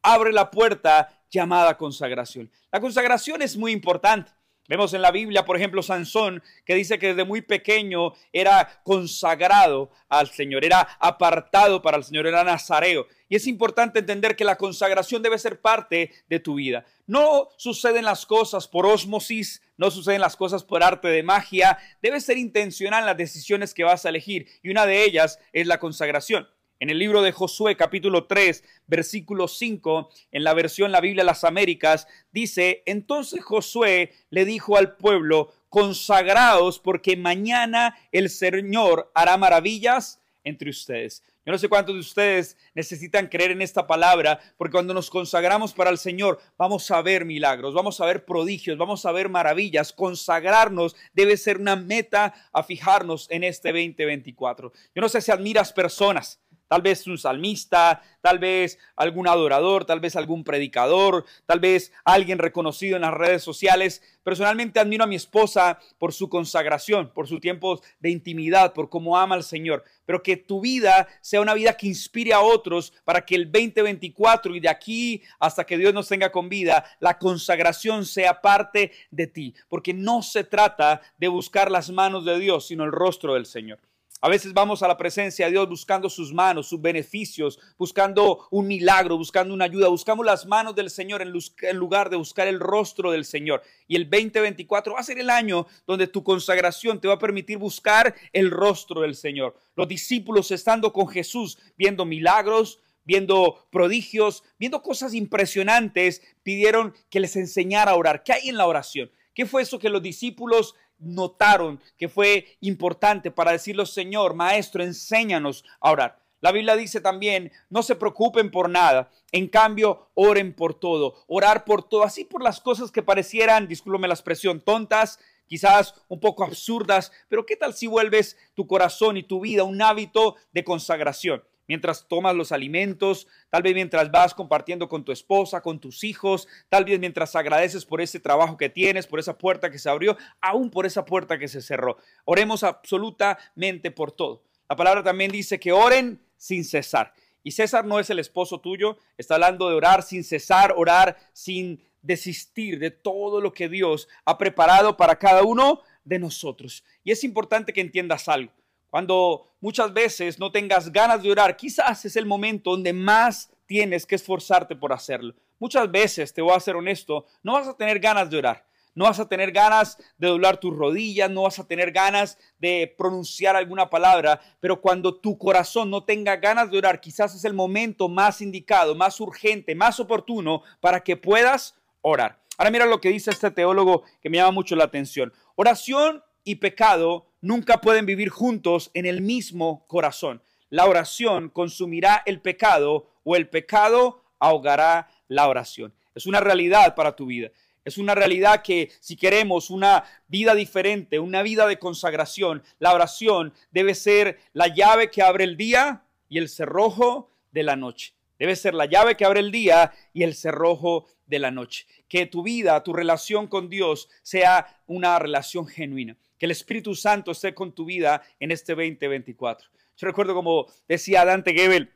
Abre 0.00 0.32
la 0.32 0.49
puerta 0.49 1.08
llamada 1.29 1.76
consagración. 1.76 2.49
La 2.70 2.79
consagración 2.79 3.43
es 3.43 3.56
muy 3.56 3.73
importante. 3.73 4.31
Vemos 4.69 4.94
en 4.94 5.02
la 5.02 5.11
Biblia, 5.11 5.44
por 5.44 5.56
ejemplo, 5.56 5.82
Sansón, 5.82 6.40
que 6.64 6.76
dice 6.76 7.00
que 7.00 7.08
desde 7.08 7.25
muy 7.25 7.40
pequeño 7.40 8.12
era 8.32 8.81
consagrado 8.85 9.90
al 10.08 10.29
Señor, 10.29 10.64
era 10.64 10.82
apartado 11.00 11.82
para 11.82 11.96
el 11.96 12.05
Señor, 12.05 12.29
era 12.29 12.44
nazareo. 12.44 13.08
Y 13.28 13.36
es 13.36 13.46
importante 13.46 13.98
entender 13.98 14.36
que 14.36 14.44
la 14.44 14.56
consagración 14.56 15.22
debe 15.22 15.38
ser 15.38 15.60
parte 15.60 16.12
de 16.28 16.40
tu 16.40 16.54
vida. 16.54 16.86
No 17.06 17.48
suceden 17.56 18.04
las 18.04 18.25
cosas 18.25 18.66
por 18.69 18.86
osmosis, 18.86 19.62
no 19.76 19.90
suceden 19.90 20.20
las 20.20 20.36
cosas 20.36 20.64
por 20.64 20.82
arte 20.82 21.08
de 21.08 21.22
magia. 21.22 21.78
Debe 22.00 22.20
ser 22.20 22.38
intencional 22.38 23.04
las 23.04 23.16
decisiones 23.16 23.75
que 23.75 23.84
vas 23.84 24.06
a 24.06 24.08
elegir. 24.08 24.48
Y 24.62 24.70
una 24.70 24.86
de 24.86 25.04
ellas 25.04 25.38
es 25.52 25.66
la 25.66 25.78
consagración. 25.78 26.48
En 26.80 26.90
el 26.90 26.98
libro 27.00 27.22
de 27.22 27.32
Josué 27.32 27.76
capítulo 27.76 28.26
3, 28.26 28.62
versículo 28.86 29.48
5, 29.48 30.10
en 30.30 30.44
la 30.44 30.54
versión 30.54 30.92
La 30.92 31.00
Biblia 31.00 31.22
de 31.22 31.26
las 31.26 31.42
Américas, 31.42 32.06
dice, 32.30 32.84
entonces 32.86 33.42
Josué 33.42 34.12
le 34.30 34.44
dijo 34.44 34.76
al 34.76 34.94
pueblo, 34.96 35.52
consagraos 35.69 36.78
porque 36.78 37.16
mañana 37.16 37.98
el 38.12 38.30
Señor 38.30 39.10
hará 39.14 39.36
maravillas 39.36 40.20
entre 40.44 40.70
ustedes. 40.70 41.25
Yo 41.49 41.53
no 41.53 41.59
sé 41.59 41.71
cuántos 41.71 41.95
de 41.95 42.00
ustedes 42.00 42.59
necesitan 42.75 43.27
creer 43.27 43.53
en 43.53 43.62
esta 43.62 43.87
palabra, 43.87 44.39
porque 44.59 44.73
cuando 44.73 44.93
nos 44.93 45.09
consagramos 45.09 45.73
para 45.73 45.89
el 45.89 45.97
Señor, 45.97 46.38
vamos 46.59 46.90
a 46.90 47.00
ver 47.00 47.25
milagros, 47.25 47.73
vamos 47.73 47.99
a 48.02 48.05
ver 48.05 48.26
prodigios, 48.26 48.76
vamos 48.76 49.07
a 49.07 49.12
ver 49.12 49.31
maravillas. 49.31 49.95
Consagrarnos 49.95 50.95
debe 51.14 51.38
ser 51.38 51.57
una 51.57 51.75
meta 51.75 52.35
a 52.52 52.62
fijarnos 52.62 53.31
en 53.31 53.45
este 53.45 53.69
2024. 53.69 54.73
Yo 54.95 55.00
no 55.00 55.09
sé 55.09 55.23
si 55.23 55.33
admiras 55.33 55.73
personas 55.73 56.38
tal 56.68 56.82
vez 56.82 57.06
un 57.06 57.18
salmista, 57.18 58.02
tal 58.20 58.38
vez 58.38 58.78
algún 58.94 59.26
adorador, 59.26 59.84
tal 59.84 60.00
vez 60.00 60.16
algún 60.16 60.44
predicador, 60.44 61.25
tal 61.46 61.60
vez 61.60 61.92
alguien 62.04 62.38
reconocido 62.38 62.96
en 62.96 63.02
las 63.02 63.14
redes 63.14 63.42
sociales. 63.42 64.02
Personalmente 64.22 64.78
admiro 64.78 65.04
a 65.04 65.06
mi 65.06 65.16
esposa 65.16 65.78
por 65.98 66.12
su 66.12 66.28
consagración, 66.28 67.10
por 67.12 67.26
su 67.26 67.40
tiempo 67.40 67.80
de 68.00 68.10
intimidad, 68.10 68.75
por 68.75 68.90
cómo 68.90 69.16
ama 69.16 69.34
al 69.34 69.44
Señor, 69.44 69.82
pero 70.04 70.22
que 70.22 70.37
tu 70.37 70.60
vida 70.60 71.08
sea 71.20 71.40
una 71.40 71.54
vida 71.54 71.76
que 71.76 71.87
inspire 71.87 72.34
a 72.34 72.40
otros 72.40 72.92
para 73.04 73.25
que 73.25 73.34
el 73.34 73.50
2024 73.50 74.54
y 74.54 74.60
de 74.60 74.68
aquí 74.68 75.22
hasta 75.40 75.64
que 75.64 75.78
Dios 75.78 75.94
nos 75.94 76.08
tenga 76.08 76.30
con 76.30 76.48
vida, 76.48 76.84
la 77.00 77.18
consagración 77.18 78.04
sea 78.04 78.40
parte 78.40 78.92
de 79.10 79.26
ti, 79.26 79.54
porque 79.68 79.94
no 79.94 80.22
se 80.22 80.44
trata 80.44 81.00
de 81.16 81.28
buscar 81.28 81.70
las 81.70 81.90
manos 81.90 82.25
de 82.25 82.38
Dios, 82.38 82.66
sino 82.66 82.84
el 82.84 82.92
rostro 82.92 83.34
del 83.34 83.46
Señor. 83.46 83.78
A 84.20 84.28
veces 84.28 84.52
vamos 84.52 84.82
a 84.82 84.88
la 84.88 84.96
presencia 84.96 85.46
de 85.46 85.52
Dios 85.52 85.68
buscando 85.68 86.10
sus 86.10 86.32
manos, 86.32 86.68
sus 86.68 86.80
beneficios, 86.80 87.60
buscando 87.78 88.48
un 88.50 88.66
milagro, 88.66 89.16
buscando 89.16 89.54
una 89.54 89.66
ayuda. 89.66 89.87
Buscamos 89.87 90.26
las 90.26 90.44
manos 90.44 90.75
del 90.75 90.90
Señor 90.90 91.22
en 91.22 91.76
lugar 91.76 92.10
de 92.10 92.16
buscar 92.16 92.48
el 92.48 92.58
rostro 92.58 93.12
del 93.12 93.25
Señor. 93.25 93.62
Y 93.87 93.94
el 93.94 94.10
2024 94.10 94.94
va 94.94 95.00
a 95.00 95.04
ser 95.04 95.20
el 95.20 95.30
año 95.30 95.68
donde 95.87 96.08
tu 96.08 96.25
consagración 96.25 97.00
te 97.00 97.06
va 97.06 97.14
a 97.14 97.18
permitir 97.18 97.58
buscar 97.58 98.12
el 98.32 98.50
rostro 98.50 99.02
del 99.02 99.14
Señor. 99.14 99.54
Los 99.76 99.87
discípulos 99.87 100.50
estando 100.50 100.92
con 100.92 101.06
Jesús, 101.06 101.56
viendo 101.76 102.04
milagros, 102.04 102.80
viendo 103.04 103.68
prodigios, 103.70 104.42
viendo 104.58 104.82
cosas 104.82 105.14
impresionantes, 105.14 106.22
pidieron 106.42 106.92
que 107.08 107.20
les 107.20 107.37
enseñara 107.37 107.92
a 107.92 107.96
orar. 107.96 108.25
¿Qué 108.25 108.32
hay 108.32 108.48
en 108.48 108.56
la 108.56 108.66
oración? 108.66 109.12
¿Qué 109.32 109.46
fue 109.46 109.62
eso 109.62 109.78
que 109.78 109.88
los 109.88 110.02
discípulos 110.02 110.75
notaron 110.99 111.81
que 111.97 112.09
fue 112.09 112.57
importante 112.61 113.31
para 113.31 113.52
decirlo, 113.52 113.87
Señor, 113.87 114.35
Maestro, 114.35 114.83
enséñanos 114.83 115.64
a 115.81 115.90
orar? 115.90 116.19
La 116.40 116.52
Biblia 116.52 116.76
dice 116.76 117.00
también, 117.00 117.50
no 117.69 117.83
se 117.83 117.97
preocupen 117.97 118.50
por 118.50 118.71
nada, 118.71 119.11
en 119.33 119.49
cambio, 119.49 120.11
oren 120.14 120.55
por 120.55 120.75
todo, 120.75 121.25
orar 121.26 121.64
por 121.64 121.83
todo, 121.83 122.05
así 122.05 122.25
por 122.25 122.43
las 122.43 122.61
cosas 122.61 122.93
que 122.93 123.02
parecieran, 123.02 123.67
discúlpeme 123.67 124.07
la 124.07 124.14
expresión, 124.14 124.61
tontas, 124.61 125.19
quizás 125.49 125.95
un 126.07 126.21
poco 126.21 126.45
absurdas, 126.45 127.11
pero 127.28 127.45
¿qué 127.45 127.57
tal 127.57 127.75
si 127.75 127.88
vuelves 127.88 128.37
tu 128.55 128.69
corazón 128.69 129.17
y 129.17 129.25
tu 129.25 129.40
vida 129.40 129.64
un 129.64 129.83
hábito 129.83 130.37
de 130.52 130.62
consagración? 130.62 131.43
Mientras 131.68 132.08
tomas 132.08 132.34
los 132.34 132.50
alimentos, 132.50 133.28
tal 133.50 133.62
vez 133.62 133.75
mientras 133.75 134.10
vas 134.10 134.34
compartiendo 134.34 134.88
con 134.88 135.04
tu 135.04 135.12
esposa, 135.12 135.60
con 135.60 135.78
tus 135.78 136.02
hijos, 136.02 136.48
tal 136.70 136.87
vez 136.87 136.98
mientras 136.98 137.37
agradeces 137.37 137.84
por 137.84 138.00
ese 138.00 138.18
trabajo 138.18 138.56
que 138.56 138.70
tienes, 138.70 139.06
por 139.06 139.20
esa 139.20 139.37
puerta 139.37 139.70
que 139.70 139.78
se 139.78 139.90
abrió, 139.90 140.16
aún 140.40 140.70
por 140.70 140.87
esa 140.87 141.04
puerta 141.04 141.38
que 141.38 141.46
se 141.46 141.60
cerró. 141.60 141.98
Oremos 142.25 142.64
absolutamente 142.64 143.90
por 143.90 144.12
todo. 144.12 144.42
La 144.68 144.76
palabra 144.76 145.02
también 145.02 145.30
dice 145.30 145.60
que 145.60 145.70
oren 145.72 146.20
sin 146.38 146.64
cesar. 146.64 147.12
Y 147.42 147.52
César 147.52 147.84
no 147.84 148.00
es 148.00 148.10
el 148.10 148.18
esposo 148.18 148.60
tuyo, 148.60 148.96
está 149.16 149.34
hablando 149.34 149.68
de 149.68 149.76
orar 149.76 150.02
sin 150.02 150.25
cesar, 150.25 150.75
orar 150.76 151.18
sin 151.32 151.82
desistir 152.02 152.78
de 152.78 152.90
todo 152.90 153.40
lo 153.40 153.52
que 153.52 153.68
Dios 153.68 154.08
ha 154.25 154.38
preparado 154.38 154.96
para 154.96 155.18
cada 155.18 155.42
uno 155.42 155.82
de 156.04 156.18
nosotros. 156.18 156.84
Y 157.04 157.12
es 157.12 157.25
importante 157.25 157.72
que 157.72 157.80
entiendas 157.80 158.28
algo. 158.28 158.52
Cuando 158.90 159.50
muchas 159.61 159.92
veces 159.92 160.38
no 160.38 160.50
tengas 160.50 160.92
ganas 160.92 161.23
de 161.23 161.30
orar, 161.30 161.57
quizás 161.57 162.04
es 162.04 162.16
el 162.16 162.26
momento 162.26 162.71
donde 162.71 162.92
más 162.92 163.50
tienes 163.66 164.07
que 164.07 164.14
esforzarte 164.14 164.76
por 164.76 164.92
hacerlo. 164.92 165.35
Muchas 165.59 165.90
veces, 165.90 166.33
te 166.33 166.40
voy 166.40 166.54
a 166.54 166.61
ser 166.61 166.76
honesto, 166.76 167.26
no 167.42 167.54
vas 167.54 167.68
a 167.68 167.76
tener 167.76 167.99
ganas 167.99 168.30
de 168.30 168.38
orar 168.38 168.68
no 168.99 169.04
vas 169.04 169.21
a 169.21 169.28
tener 169.28 169.52
ganas 169.52 169.97
de 170.18 170.26
doblar 170.26 170.59
tus 170.59 170.76
rodillas, 170.76 171.30
no 171.30 171.42
vas 171.42 171.61
a 171.61 171.68
tener 171.68 171.92
ganas 171.92 172.37
de 172.59 172.92
pronunciar 172.99 173.54
alguna 173.54 173.88
palabra, 173.88 174.40
pero 174.59 174.80
cuando 174.80 175.14
tu 175.14 175.38
corazón 175.38 175.88
no 175.88 176.02
tenga 176.02 176.35
ganas 176.35 176.68
de 176.68 176.78
orar, 176.78 177.00
quizás 177.00 177.33
es 177.37 177.45
el 177.45 177.54
momento 177.54 178.09
más 178.09 178.40
indicado, 178.40 178.97
más 178.97 179.21
urgente, 179.21 179.76
más 179.76 180.00
oportuno 180.00 180.62
para 180.80 181.04
que 181.04 181.16
puedas 181.16 181.76
orar. 182.00 182.40
Ahora 182.57 182.73
mira 182.73 182.87
lo 182.87 183.00
que 183.00 183.11
dice 183.11 183.30
este 183.30 183.52
teólogo 183.52 184.02
que 184.21 184.30
me 184.30 184.38
llama 184.38 184.50
mucho 184.50 184.75
la 184.75 184.83
atención. 184.83 185.33
Oración 185.54 186.25
y 186.49 186.55
pecado 186.55 187.26
nunca 187.43 187.83
pueden 187.83 188.07
vivir 188.07 188.31
juntos 188.31 188.90
en 188.95 189.05
el 189.05 189.21
mismo 189.21 189.85
corazón. 189.87 190.43
La 190.71 190.87
oración 190.87 191.50
consumirá 191.50 192.23
el 192.25 192.40
pecado 192.40 193.11
o 193.23 193.37
el 193.37 193.50
pecado 193.50 194.25
ahogará 194.38 195.11
la 195.28 195.47
oración. 195.47 195.93
Es 196.14 196.25
una 196.25 196.40
realidad 196.40 196.95
para 196.95 197.14
tu 197.14 197.26
vida. 197.26 197.50
Es 197.85 197.99
una 197.99 198.14
realidad 198.14 198.62
que 198.62 198.90
si 199.00 199.14
queremos 199.14 199.69
una 199.69 200.05
vida 200.26 200.55
diferente, 200.55 201.19
una 201.19 201.43
vida 201.43 201.67
de 201.67 201.78
consagración, 201.78 202.62
la 202.78 202.95
oración 202.95 203.52
debe 203.71 203.95
ser 203.95 204.38
la 204.55 204.69
llave 204.69 205.11
que 205.11 205.21
abre 205.21 205.45
el 205.45 205.59
día 205.59 206.05
y 206.31 206.38
el 206.38 206.49
cerrojo 206.49 207.31
de 207.50 207.62
la 207.62 207.76
noche. 207.76 208.14
Debe 208.38 208.57
ser 208.57 208.73
la 208.73 208.87
llave 208.87 209.19
que 209.19 209.26
abre 209.26 209.40
el 209.40 209.52
día 209.52 209.93
y 210.14 210.23
el 210.23 210.35
cerrojo 210.35 211.09
de 211.26 211.40
la 211.40 211.50
noche. 211.50 211.87
Que 212.09 212.25
tu 212.25 212.43
vida, 212.43 212.83
tu 212.83 212.95
relación 212.95 213.49
con 213.49 213.69
Dios 213.69 214.09
sea 214.23 214.81
una 214.87 215.19
relación 215.19 215.67
genuina. 215.67 216.17
Que 216.38 216.47
el 216.47 216.52
Espíritu 216.52 216.95
Santo 216.95 217.33
esté 217.33 217.54
con 217.54 217.73
tu 217.73 217.85
vida 217.85 218.23
en 218.38 218.50
este 218.50 218.75
2024. 218.75 219.68
Yo 219.97 220.07
recuerdo 220.07 220.35
como 220.35 220.66
decía 220.87 221.25
Dante 221.25 221.52
Gebel, 221.52 221.92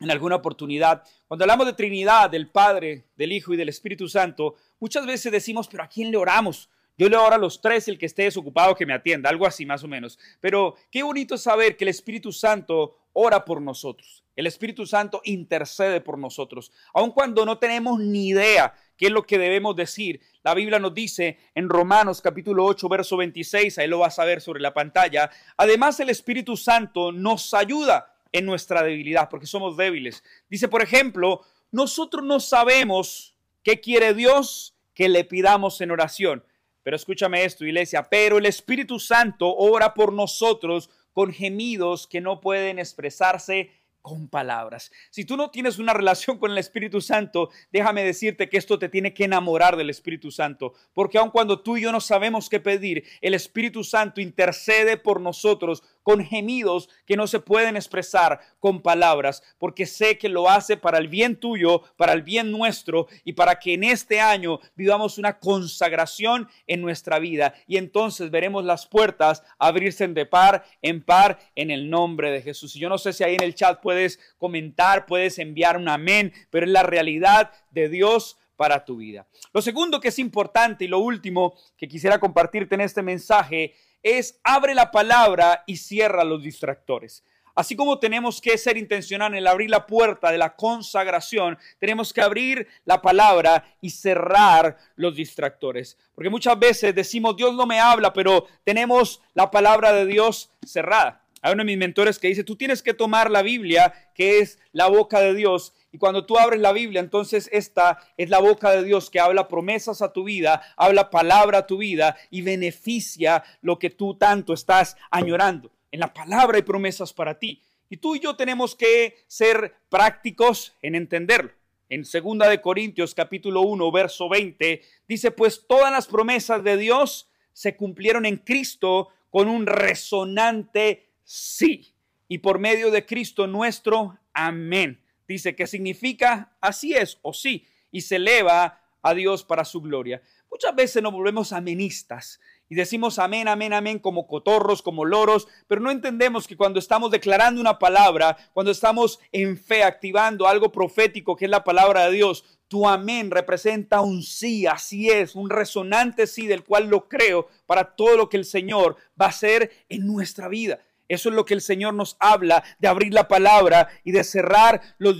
en 0.00 0.10
alguna 0.10 0.36
oportunidad. 0.36 1.02
Cuando 1.26 1.44
hablamos 1.44 1.66
de 1.66 1.72
Trinidad, 1.72 2.30
del 2.30 2.48
Padre, 2.48 3.06
del 3.16 3.32
Hijo 3.32 3.54
y 3.54 3.56
del 3.56 3.68
Espíritu 3.68 4.08
Santo, 4.08 4.56
muchas 4.80 5.06
veces 5.06 5.32
decimos, 5.32 5.68
pero 5.68 5.82
¿a 5.82 5.88
quién 5.88 6.10
le 6.10 6.16
oramos? 6.16 6.68
Yo 6.96 7.08
le 7.08 7.16
oro 7.16 7.34
a 7.34 7.38
los 7.38 7.60
tres, 7.60 7.88
el 7.88 7.98
que 7.98 8.06
esté 8.06 8.22
desocupado 8.22 8.76
que 8.76 8.86
me 8.86 8.94
atienda, 8.94 9.28
algo 9.28 9.46
así 9.46 9.66
más 9.66 9.82
o 9.82 9.88
menos. 9.88 10.18
Pero 10.40 10.76
qué 10.90 11.02
bonito 11.02 11.36
saber 11.36 11.76
que 11.76 11.84
el 11.84 11.88
Espíritu 11.88 12.30
Santo 12.30 12.96
ora 13.12 13.44
por 13.44 13.60
nosotros. 13.60 14.22
El 14.36 14.46
Espíritu 14.46 14.86
Santo 14.86 15.20
intercede 15.24 16.00
por 16.00 16.18
nosotros. 16.18 16.70
Aun 16.92 17.10
cuando 17.10 17.44
no 17.44 17.58
tenemos 17.58 17.98
ni 17.98 18.28
idea 18.28 18.74
qué 18.96 19.06
es 19.06 19.12
lo 19.12 19.22
que 19.22 19.38
debemos 19.38 19.76
decir, 19.76 20.20
la 20.42 20.54
Biblia 20.54 20.78
nos 20.78 20.94
dice 20.94 21.38
en 21.54 21.68
Romanos 21.68 22.20
capítulo 22.20 22.64
8, 22.66 22.88
verso 22.88 23.16
26, 23.16 23.78
ahí 23.78 23.88
lo 23.88 24.00
vas 24.00 24.18
a 24.18 24.24
ver 24.24 24.40
sobre 24.40 24.60
la 24.60 24.74
pantalla. 24.74 25.30
Además, 25.56 25.98
el 26.00 26.10
Espíritu 26.10 26.56
Santo 26.56 27.12
nos 27.12 27.54
ayuda 27.54 28.14
en 28.30 28.44
nuestra 28.44 28.82
debilidad, 28.82 29.28
porque 29.30 29.46
somos 29.46 29.76
débiles. 29.76 30.22
Dice, 30.50 30.68
por 30.68 30.82
ejemplo, 30.82 31.42
nosotros 31.70 32.24
no 32.24 32.40
sabemos 32.40 33.36
qué 33.62 33.80
quiere 33.80 34.12
Dios 34.12 34.76
que 34.92 35.08
le 35.08 35.24
pidamos 35.24 35.80
en 35.80 35.90
oración. 35.90 36.44
Pero 36.82 36.96
escúchame 36.96 37.44
esto, 37.44 37.64
iglesia, 37.64 38.08
pero 38.10 38.38
el 38.38 38.46
Espíritu 38.46 39.00
Santo 39.00 39.54
ora 39.56 39.94
por 39.94 40.12
nosotros 40.12 40.90
con 41.14 41.32
gemidos 41.32 42.06
que 42.06 42.20
no 42.20 42.40
pueden 42.40 42.78
expresarse 42.78 43.70
con 44.04 44.28
palabras. 44.28 44.92
Si 45.08 45.24
tú 45.24 45.34
no 45.34 45.50
tienes 45.50 45.78
una 45.78 45.94
relación 45.94 46.36
con 46.36 46.50
el 46.50 46.58
Espíritu 46.58 47.00
Santo, 47.00 47.48
déjame 47.72 48.04
decirte 48.04 48.50
que 48.50 48.58
esto 48.58 48.78
te 48.78 48.90
tiene 48.90 49.14
que 49.14 49.24
enamorar 49.24 49.78
del 49.78 49.88
Espíritu 49.88 50.30
Santo, 50.30 50.74
porque 50.92 51.16
aun 51.16 51.30
cuando 51.30 51.62
tú 51.62 51.78
y 51.78 51.80
yo 51.80 51.90
no 51.90 52.02
sabemos 52.02 52.50
qué 52.50 52.60
pedir, 52.60 53.02
el 53.22 53.32
Espíritu 53.32 53.82
Santo 53.82 54.20
intercede 54.20 54.98
por 54.98 55.22
nosotros 55.22 55.82
con 56.04 56.24
gemidos 56.24 56.88
que 57.04 57.16
no 57.16 57.26
se 57.26 57.40
pueden 57.40 57.74
expresar 57.74 58.38
con 58.60 58.80
palabras, 58.80 59.42
porque 59.58 59.86
sé 59.86 60.16
que 60.18 60.28
lo 60.28 60.48
hace 60.48 60.76
para 60.76 60.98
el 60.98 61.08
bien 61.08 61.34
tuyo, 61.34 61.82
para 61.96 62.12
el 62.12 62.22
bien 62.22 62.52
nuestro 62.52 63.08
y 63.24 63.32
para 63.32 63.58
que 63.58 63.74
en 63.74 63.82
este 63.82 64.20
año 64.20 64.60
vivamos 64.76 65.18
una 65.18 65.40
consagración 65.40 66.48
en 66.68 66.80
nuestra 66.80 67.18
vida 67.18 67.54
y 67.66 67.78
entonces 67.78 68.30
veremos 68.30 68.64
las 68.64 68.86
puertas 68.86 69.42
abrirse 69.58 70.04
de 70.06 70.26
par 70.26 70.64
en 70.82 71.02
par 71.02 71.38
en 71.54 71.70
el 71.70 71.88
nombre 71.88 72.30
de 72.30 72.42
Jesús. 72.42 72.76
Y 72.76 72.80
yo 72.80 72.88
no 72.88 72.98
sé 72.98 73.12
si 73.12 73.24
ahí 73.24 73.36
en 73.36 73.42
el 73.42 73.54
chat 73.54 73.80
puedes 73.80 74.20
comentar, 74.38 75.06
puedes 75.06 75.38
enviar 75.38 75.78
un 75.78 75.88
amén, 75.88 76.32
pero 76.50 76.66
es 76.66 76.72
la 76.72 76.82
realidad 76.82 77.50
de 77.70 77.88
Dios 77.88 78.36
tu 78.84 78.96
vida. 78.96 79.26
Lo 79.52 79.62
segundo 79.62 80.00
que 80.00 80.08
es 80.08 80.18
importante 80.18 80.84
y 80.84 80.88
lo 80.88 80.98
último 80.98 81.54
que 81.76 81.88
quisiera 81.88 82.18
compartirte 82.18 82.74
en 82.74 82.80
este 82.80 83.02
mensaje 83.02 83.74
es 84.02 84.38
abre 84.44 84.74
la 84.74 84.90
palabra 84.90 85.64
y 85.66 85.76
cierra 85.76 86.24
los 86.24 86.42
distractores. 86.42 87.24
Así 87.54 87.76
como 87.76 88.00
tenemos 88.00 88.40
que 88.40 88.58
ser 88.58 88.76
intencional 88.76 89.32
en 89.34 89.46
abrir 89.46 89.70
la 89.70 89.86
puerta 89.86 90.32
de 90.32 90.38
la 90.38 90.56
consagración, 90.56 91.56
tenemos 91.78 92.12
que 92.12 92.20
abrir 92.20 92.66
la 92.84 93.00
palabra 93.00 93.64
y 93.80 93.90
cerrar 93.90 94.76
los 94.96 95.14
distractores. 95.14 95.96
Porque 96.14 96.30
muchas 96.30 96.58
veces 96.58 96.94
decimos, 96.94 97.36
Dios 97.36 97.54
no 97.54 97.64
me 97.64 97.78
habla, 97.78 98.12
pero 98.12 98.48
tenemos 98.64 99.22
la 99.34 99.52
palabra 99.52 99.92
de 99.92 100.04
Dios 100.04 100.50
cerrada. 100.66 101.22
Hay 101.42 101.52
uno 101.52 101.60
de 101.60 101.66
mis 101.66 101.78
mentores 101.78 102.18
que 102.18 102.28
dice, 102.28 102.42
tú 102.42 102.56
tienes 102.56 102.82
que 102.82 102.94
tomar 102.94 103.30
la 103.30 103.42
Biblia, 103.42 103.92
que 104.14 104.40
es 104.40 104.58
la 104.72 104.88
boca 104.88 105.20
de 105.20 105.34
Dios, 105.34 105.74
y 105.94 105.98
cuando 105.98 106.26
tú 106.26 106.36
abres 106.36 106.60
la 106.60 106.72
Biblia, 106.72 106.98
entonces 106.98 107.48
esta 107.52 108.00
es 108.16 108.28
la 108.28 108.40
boca 108.40 108.72
de 108.72 108.82
Dios 108.82 109.10
que 109.10 109.20
habla 109.20 109.46
promesas 109.46 110.02
a 110.02 110.12
tu 110.12 110.24
vida, 110.24 110.60
habla 110.76 111.08
palabra 111.08 111.58
a 111.58 111.66
tu 111.68 111.78
vida 111.78 112.16
y 112.30 112.42
beneficia 112.42 113.44
lo 113.62 113.78
que 113.78 113.90
tú 113.90 114.16
tanto 114.16 114.54
estás 114.54 114.96
añorando. 115.12 115.70
En 115.92 116.00
la 116.00 116.12
palabra 116.12 116.56
hay 116.56 116.64
promesas 116.64 117.12
para 117.12 117.38
ti. 117.38 117.62
Y 117.88 117.98
tú 117.98 118.16
y 118.16 118.18
yo 118.18 118.34
tenemos 118.34 118.74
que 118.74 119.18
ser 119.28 119.76
prácticos 119.88 120.74
en 120.82 120.96
entenderlo. 120.96 121.52
En 121.88 122.02
2 122.02 122.48
de 122.48 122.60
Corintios 122.60 123.14
capítulo 123.14 123.60
1 123.60 123.92
verso 123.92 124.28
20 124.28 124.82
dice, 125.06 125.30
"Pues 125.30 125.64
todas 125.64 125.92
las 125.92 126.08
promesas 126.08 126.64
de 126.64 126.76
Dios 126.76 127.30
se 127.52 127.76
cumplieron 127.76 128.26
en 128.26 128.38
Cristo 128.38 129.10
con 129.30 129.46
un 129.46 129.64
resonante 129.64 131.06
sí. 131.22 131.94
Y 132.26 132.38
por 132.38 132.58
medio 132.58 132.90
de 132.90 133.06
Cristo 133.06 133.46
nuestro, 133.46 134.18
amén. 134.32 135.03
Dice 135.26 135.54
que 135.54 135.66
significa 135.66 136.56
así 136.60 136.94
es 136.94 137.18
o 137.22 137.32
sí. 137.32 137.66
Y 137.90 138.02
se 138.02 138.16
eleva 138.16 138.80
a 139.02 139.14
Dios 139.14 139.44
para 139.44 139.64
su 139.64 139.80
gloria. 139.80 140.22
Muchas 140.50 140.74
veces 140.74 141.02
nos 141.02 141.12
volvemos 141.12 141.52
amenistas 141.52 142.40
y 142.68 142.74
decimos 142.74 143.18
amén, 143.18 143.48
amén, 143.48 143.72
amén 143.72 143.98
como 143.98 144.26
cotorros, 144.26 144.82
como 144.82 145.04
loros, 145.04 145.46
pero 145.68 145.80
no 145.80 145.90
entendemos 145.90 146.46
que 146.46 146.56
cuando 146.56 146.78
estamos 146.78 147.10
declarando 147.10 147.60
una 147.60 147.78
palabra, 147.78 148.36
cuando 148.52 148.72
estamos 148.72 149.20
en 149.32 149.58
fe 149.58 149.82
activando 149.82 150.48
algo 150.48 150.72
profético 150.72 151.36
que 151.36 151.44
es 151.44 151.50
la 151.50 151.64
palabra 151.64 152.06
de 152.06 152.12
Dios, 152.12 152.44
tu 152.68 152.88
amén 152.88 153.30
representa 153.30 154.00
un 154.00 154.22
sí, 154.22 154.66
así 154.66 155.10
es, 155.10 155.34
un 155.34 155.50
resonante 155.50 156.26
sí 156.26 156.46
del 156.46 156.64
cual 156.64 156.88
lo 156.88 157.08
creo 157.08 157.48
para 157.66 157.94
todo 157.94 158.16
lo 158.16 158.28
que 158.28 158.38
el 158.38 158.44
Señor 158.44 158.96
va 159.20 159.26
a 159.26 159.30
hacer 159.30 159.70
en 159.88 160.06
nuestra 160.06 160.48
vida. 160.48 160.80
Eso 161.08 161.28
es 161.28 161.34
lo 161.34 161.44
que 161.44 161.54
el 161.54 161.60
Señor 161.60 161.94
nos 161.94 162.16
habla, 162.18 162.64
de 162.78 162.88
abrir 162.88 163.12
la 163.12 163.28
palabra 163.28 163.88
y 164.04 164.12
de 164.12 164.24
cerrar 164.24 164.80
los, 164.98 165.16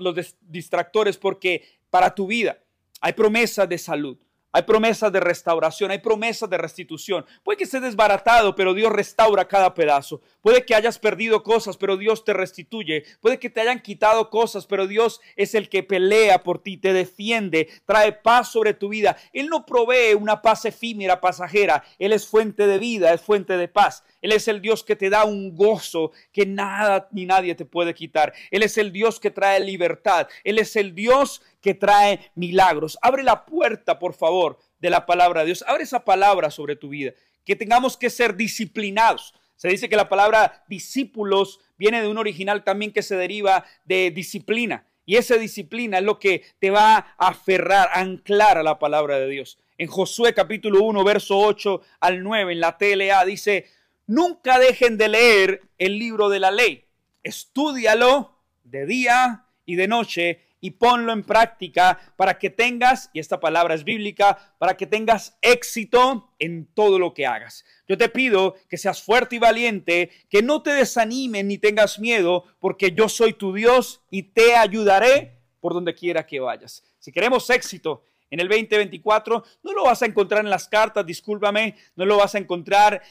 los 0.00 0.36
distractores, 0.40 1.16
porque 1.16 1.80
para 1.90 2.14
tu 2.14 2.26
vida 2.26 2.58
hay 3.00 3.12
promesas 3.12 3.68
de 3.68 3.78
salud, 3.78 4.16
Hay 4.54 4.64
promesas 4.64 5.10
de 5.10 5.18
restauración, 5.18 5.90
hay 5.90 6.00
promesas 6.00 6.48
de 6.50 6.58
restitución. 6.58 7.24
Puede 7.42 7.56
que 7.56 7.64
estés 7.64 7.80
desbaratado, 7.80 8.54
pero 8.54 8.74
Dios 8.74 8.92
restaura 8.92 9.48
cada 9.48 9.72
pedazo. 9.72 10.20
Puede 10.42 10.66
que 10.66 10.74
hayas 10.74 10.98
perdido 10.98 11.42
cosas, 11.42 11.78
pero 11.78 11.96
Dios 11.96 12.22
te 12.22 12.34
restituye. 12.34 13.04
Puede 13.22 13.38
que 13.38 13.48
te 13.48 13.62
hayan 13.62 13.80
quitado 13.80 14.28
cosas, 14.28 14.66
pero 14.66 14.86
Dios 14.86 15.22
es 15.36 15.54
el 15.54 15.70
que 15.70 15.82
pelea 15.82 16.42
por 16.42 16.62
ti, 16.62 16.76
te 16.76 16.92
defiende, 16.92 17.70
trae 17.86 18.12
paz 18.12 18.52
sobre 18.52 18.74
tu 18.74 18.90
vida. 18.90 19.16
Él 19.32 19.48
no 19.48 19.64
provee 19.64 20.12
una 20.14 20.42
paz 20.42 20.66
efímera, 20.66 21.18
pasajera. 21.22 21.82
Él 21.98 22.12
es 22.12 22.26
fuente 22.26 22.66
de 22.66 22.78
vida, 22.78 23.14
es 23.14 23.22
fuente 23.22 23.56
de 23.56 23.68
paz. 23.68 24.04
Él 24.22 24.32
es 24.32 24.48
el 24.48 24.62
Dios 24.62 24.84
que 24.84 24.96
te 24.96 25.10
da 25.10 25.24
un 25.24 25.54
gozo 25.54 26.12
que 26.32 26.46
nada 26.46 27.08
ni 27.10 27.26
nadie 27.26 27.54
te 27.54 27.64
puede 27.64 27.92
quitar. 27.92 28.32
Él 28.50 28.62
es 28.62 28.78
el 28.78 28.92
Dios 28.92 29.20
que 29.20 29.30
trae 29.30 29.60
libertad. 29.60 30.28
Él 30.44 30.58
es 30.58 30.76
el 30.76 30.94
Dios 30.94 31.42
que 31.60 31.74
trae 31.74 32.30
milagros. 32.36 32.96
Abre 33.02 33.24
la 33.24 33.44
puerta, 33.44 33.98
por 33.98 34.14
favor, 34.14 34.58
de 34.78 34.90
la 34.90 35.04
palabra 35.04 35.40
de 35.40 35.46
Dios. 35.46 35.64
Abre 35.66 35.82
esa 35.82 36.04
palabra 36.04 36.50
sobre 36.50 36.76
tu 36.76 36.88
vida. 36.88 37.12
Que 37.44 37.56
tengamos 37.56 37.96
que 37.96 38.08
ser 38.08 38.36
disciplinados. 38.36 39.34
Se 39.56 39.68
dice 39.68 39.88
que 39.88 39.96
la 39.96 40.08
palabra 40.08 40.64
discípulos 40.68 41.60
viene 41.76 42.00
de 42.00 42.08
un 42.08 42.18
original 42.18 42.64
también 42.64 42.92
que 42.92 43.02
se 43.02 43.16
deriva 43.16 43.64
de 43.84 44.12
disciplina. 44.12 44.86
Y 45.04 45.16
esa 45.16 45.36
disciplina 45.36 45.98
es 45.98 46.04
lo 46.04 46.20
que 46.20 46.44
te 46.60 46.70
va 46.70 46.96
a 46.96 47.28
aferrar, 47.28 47.88
a 47.92 48.00
anclar 48.00 48.58
a 48.58 48.62
la 48.62 48.78
palabra 48.78 49.18
de 49.18 49.28
Dios. 49.28 49.58
En 49.78 49.88
Josué 49.88 50.32
capítulo 50.32 50.82
1, 50.84 51.02
verso 51.02 51.38
8 51.38 51.80
al 52.00 52.22
9, 52.22 52.52
en 52.52 52.60
la 52.60 52.78
TLA 52.78 53.24
dice, 53.24 53.66
nunca 54.12 54.58
dejen 54.58 54.98
de 54.98 55.08
leer 55.08 55.62
el 55.78 55.98
libro 55.98 56.28
de 56.28 56.38
la 56.38 56.50
ley. 56.50 56.84
Estúdialo 57.22 58.38
de 58.62 58.84
día 58.84 59.46
y 59.64 59.76
de 59.76 59.88
noche 59.88 60.40
y 60.60 60.72
ponlo 60.72 61.12
en 61.12 61.24
práctica 61.24 61.98
para 62.16 62.38
que 62.38 62.50
tengas, 62.50 63.10
y 63.12 63.18
esta 63.18 63.40
palabra 63.40 63.74
es 63.74 63.84
bíblica, 63.84 64.54
para 64.58 64.76
que 64.76 64.86
tengas 64.86 65.36
éxito 65.40 66.34
en 66.38 66.66
todo 66.66 66.98
lo 66.98 67.14
que 67.14 67.26
hagas. 67.26 67.64
Yo 67.88 67.96
te 67.96 68.08
pido 68.08 68.54
que 68.68 68.76
seas 68.76 69.02
fuerte 69.02 69.36
y 69.36 69.38
valiente, 69.38 70.10
que 70.28 70.42
no 70.42 70.62
te 70.62 70.70
desanimes 70.70 71.44
ni 71.46 71.58
tengas 71.58 71.98
miedo, 71.98 72.44
porque 72.60 72.92
yo 72.92 73.08
soy 73.08 73.32
tu 73.32 73.54
Dios 73.54 74.02
y 74.10 74.24
te 74.24 74.54
ayudaré 74.54 75.38
por 75.60 75.72
donde 75.72 75.94
quiera 75.94 76.26
que 76.26 76.38
vayas. 76.38 76.84
Si 76.98 77.10
queremos 77.10 77.48
éxito 77.50 78.04
en 78.32 78.40
el 78.40 78.48
2024, 78.48 79.44
no 79.62 79.72
lo 79.74 79.84
vas 79.84 80.02
a 80.02 80.06
encontrar 80.06 80.42
en 80.42 80.50
las 80.50 80.66
cartas, 80.66 81.04
discúlpame, 81.04 81.76
no 81.96 82.06
lo 82.06 82.16
vas 82.16 82.34
a 82.34 82.38
encontrar 82.38 83.02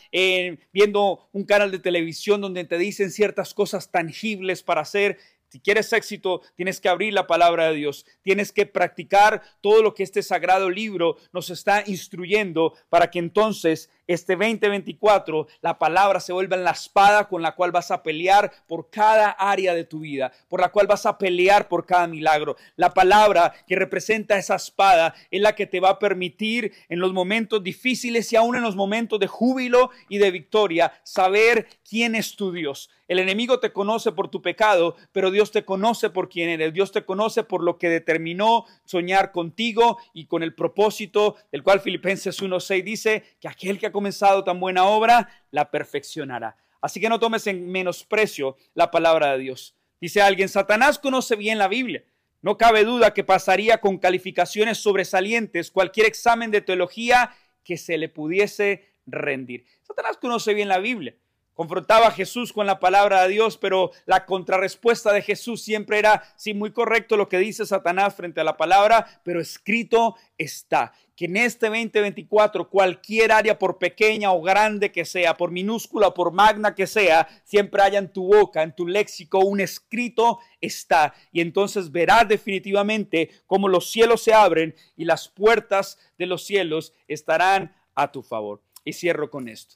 viendo 0.74 1.30
un 1.32 1.46
canal 1.46 1.70
de 1.70 1.78
televisión 1.78 2.42
donde 2.42 2.64
te 2.66 2.80
dicen 2.80 3.12
ciertas 3.12 3.54
cosas 3.54 3.92
tangibles 3.92 4.64
para 4.64 4.82
hacer. 4.82 5.20
Si 5.50 5.60
quieres 5.60 5.94
éxito, 5.94 6.42
tienes 6.56 6.82
que 6.82 6.90
abrir 6.90 7.14
la 7.14 7.28
palabra 7.28 7.68
de 7.68 7.76
Dios, 7.76 8.06
tienes 8.24 8.52
que 8.52 8.66
practicar 8.66 9.44
todo 9.62 9.84
lo 9.84 9.94
que 9.94 10.02
este 10.02 10.24
sagrado 10.24 10.72
libro 10.72 11.18
nos 11.34 11.52
está 11.52 11.84
instruyendo 11.86 12.74
para 12.90 13.12
que 13.12 13.20
entonces 13.20 13.92
este 14.14 14.36
2024 14.36 15.48
la 15.62 15.78
palabra 15.78 16.20
se 16.20 16.34
vuelva 16.34 16.56
en 16.56 16.64
la 16.64 16.72
espada 16.72 17.28
con 17.28 17.42
la 17.42 17.56
cual 17.56 17.72
vas 17.72 17.92
a 17.92 18.04
pelear 18.04 18.52
por 18.68 18.90
cada 18.90 19.32
área 19.32 19.74
de 19.74 19.84
tu 19.84 20.00
vida, 20.00 20.32
por 20.50 20.62
la 20.62 20.70
cual 20.70 20.88
vas 20.88 21.06
a 21.06 21.18
pelear 21.18 21.68
por 21.68 21.86
cada 21.86 22.08
milagro. 22.08 22.56
La 22.76 22.94
palabra 22.94 23.54
que 23.68 23.76
representa 23.76 24.38
esa 24.38 24.56
espada 24.56 25.14
es 25.30 25.42
la 25.42 25.56
que 25.56 25.68
te 25.68 25.80
va 25.80 25.90
a 25.90 26.00
permitir 26.00 26.74
en 26.90 27.00
los 27.00 27.14
momentos 27.14 27.64
difíciles 27.64 28.32
y 28.32 28.36
aún 28.36 28.56
en 28.56 28.64
los 28.64 28.76
momentos 28.76 29.20
de 29.20 29.28
júbilo 29.28 29.92
y 30.10 30.18
de 30.18 30.32
victoria 30.32 30.94
saber 31.04 31.68
quién 31.88 32.16
es 32.16 32.36
tu 32.36 32.52
Dios. 32.52 32.90
El 33.12 33.20
enemigo 33.20 33.60
te 33.60 33.74
conoce 33.74 34.14
por 34.14 34.30
tu 34.30 34.42
pecado, 34.42 34.96
pero 35.12 35.32
Dios 35.32 35.52
te 35.52 35.66
conoce 35.66 36.10
por 36.10 36.30
quién 36.30 36.48
eres. 36.48 36.74
Dios 36.74 36.94
te 36.94 37.04
conoce 37.04 37.44
por 37.44 37.62
lo 37.62 37.78
que 37.78 37.90
determinó 37.90 38.64
soñar 38.86 39.34
contigo 39.34 39.98
y 40.14 40.28
con 40.28 40.44
el 40.44 40.56
propósito 40.56 41.36
del 41.52 41.62
cual 41.62 41.82
Filipenses 41.82 42.42
1.6 42.42 42.84
dice 42.86 43.24
que 43.42 43.50
aquel 43.50 43.80
que 43.80 43.88
ha 43.88 43.92
comenzado 44.02 44.44
tan 44.44 44.60
buena 44.60 44.86
obra 44.86 45.30
la 45.52 45.70
perfeccionará. 45.70 46.58
Así 46.82 47.00
que 47.00 47.08
no 47.08 47.20
tomes 47.20 47.46
en 47.46 47.72
menosprecio 47.72 48.58
la 48.74 48.90
palabra 48.90 49.34
de 49.34 49.38
Dios. 49.38 49.76
Dice 50.00 50.24
alguien, 50.24 50.50
Satanás 50.50 50.98
conoce 50.98 51.36
bien 51.36 51.60
la 51.60 51.68
Biblia. 51.68 52.04
No 52.42 52.58
cabe 52.58 52.84
duda 52.84 53.14
que 53.14 53.24
pasaría 53.24 53.78
con 53.78 54.00
calificaciones 54.00 54.80
sobresalientes 54.80 55.70
cualquier 55.70 56.08
examen 56.08 56.50
de 56.50 56.62
teología 56.62 57.30
que 57.64 57.78
se 57.78 58.00
le 58.00 58.10
pudiese 58.10 58.90
rendir. 59.06 59.68
Satanás 59.84 60.18
conoce 60.18 60.56
bien 60.56 60.68
la 60.68 60.80
Biblia 60.80 61.16
confrontaba 61.62 62.08
a 62.08 62.12
Jesús 62.12 62.52
con 62.52 62.66
la 62.66 62.80
palabra 62.80 63.22
de 63.22 63.30
Dios, 63.30 63.56
pero 63.56 63.92
la 64.08 64.26
contrarrespuesta 64.26 65.14
de 65.14 65.22
Jesús 65.22 65.62
siempre 65.62 66.00
era, 66.00 66.24
sí, 66.36 66.56
muy 66.56 66.72
correcto 66.72 67.18
lo 67.18 67.30
que 67.30 67.38
dice 67.38 67.68
Satanás 67.68 68.16
frente 68.16 68.42
a 68.42 68.44
la 68.44 68.58
palabra, 68.58 69.22
pero 69.24 69.40
escrito 69.40 70.16
está. 70.40 70.92
Que 71.16 71.26
en 71.26 71.38
este 71.38 71.68
2024, 71.68 72.68
cualquier 72.68 73.32
área, 73.32 73.60
por 73.60 73.78
pequeña 73.78 74.32
o 74.32 74.42
grande 74.42 74.92
que 74.92 75.06
sea, 75.06 75.38
por 75.38 75.52
minúscula 75.52 76.08
o 76.08 76.16
por 76.16 76.32
magna 76.32 76.74
que 76.74 76.88
sea, 76.88 77.28
siempre 77.44 77.84
haya 77.84 78.00
en 78.00 78.12
tu 78.12 78.26
boca, 78.26 78.64
en 78.64 78.76
tu 78.76 78.88
léxico, 78.88 79.38
un 79.38 79.60
escrito 79.60 80.40
está. 80.62 81.14
Y 81.32 81.42
entonces 81.42 81.92
verás 81.92 82.28
definitivamente 82.28 83.30
cómo 83.46 83.68
los 83.68 83.92
cielos 83.92 84.24
se 84.24 84.34
abren 84.34 84.74
y 84.98 85.06
las 85.06 85.28
puertas 85.28 86.00
de 86.18 86.26
los 86.26 86.44
cielos 86.44 86.96
estarán 87.08 87.76
a 87.94 88.12
tu 88.12 88.24
favor. 88.24 88.64
Y 88.84 88.94
cierro 88.94 89.30
con 89.30 89.48
esto. 89.48 89.76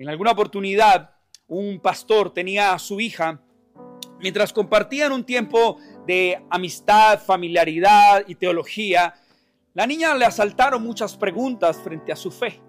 En 0.00 0.08
alguna 0.08 0.30
oportunidad, 0.30 1.19
un 1.50 1.80
pastor 1.80 2.32
tenía 2.32 2.72
a 2.72 2.78
su 2.78 3.00
hija, 3.00 3.40
mientras 4.20 4.52
compartían 4.52 5.12
un 5.12 5.24
tiempo 5.24 5.76
de 6.06 6.42
amistad, 6.48 7.20
familiaridad 7.20 8.24
y 8.26 8.36
teología, 8.36 9.14
la 9.74 9.86
niña 9.86 10.14
le 10.14 10.24
asaltaron 10.24 10.82
muchas 10.82 11.16
preguntas 11.16 11.80
frente 11.82 12.12
a 12.12 12.16
su 12.16 12.30
fe. 12.30 12.60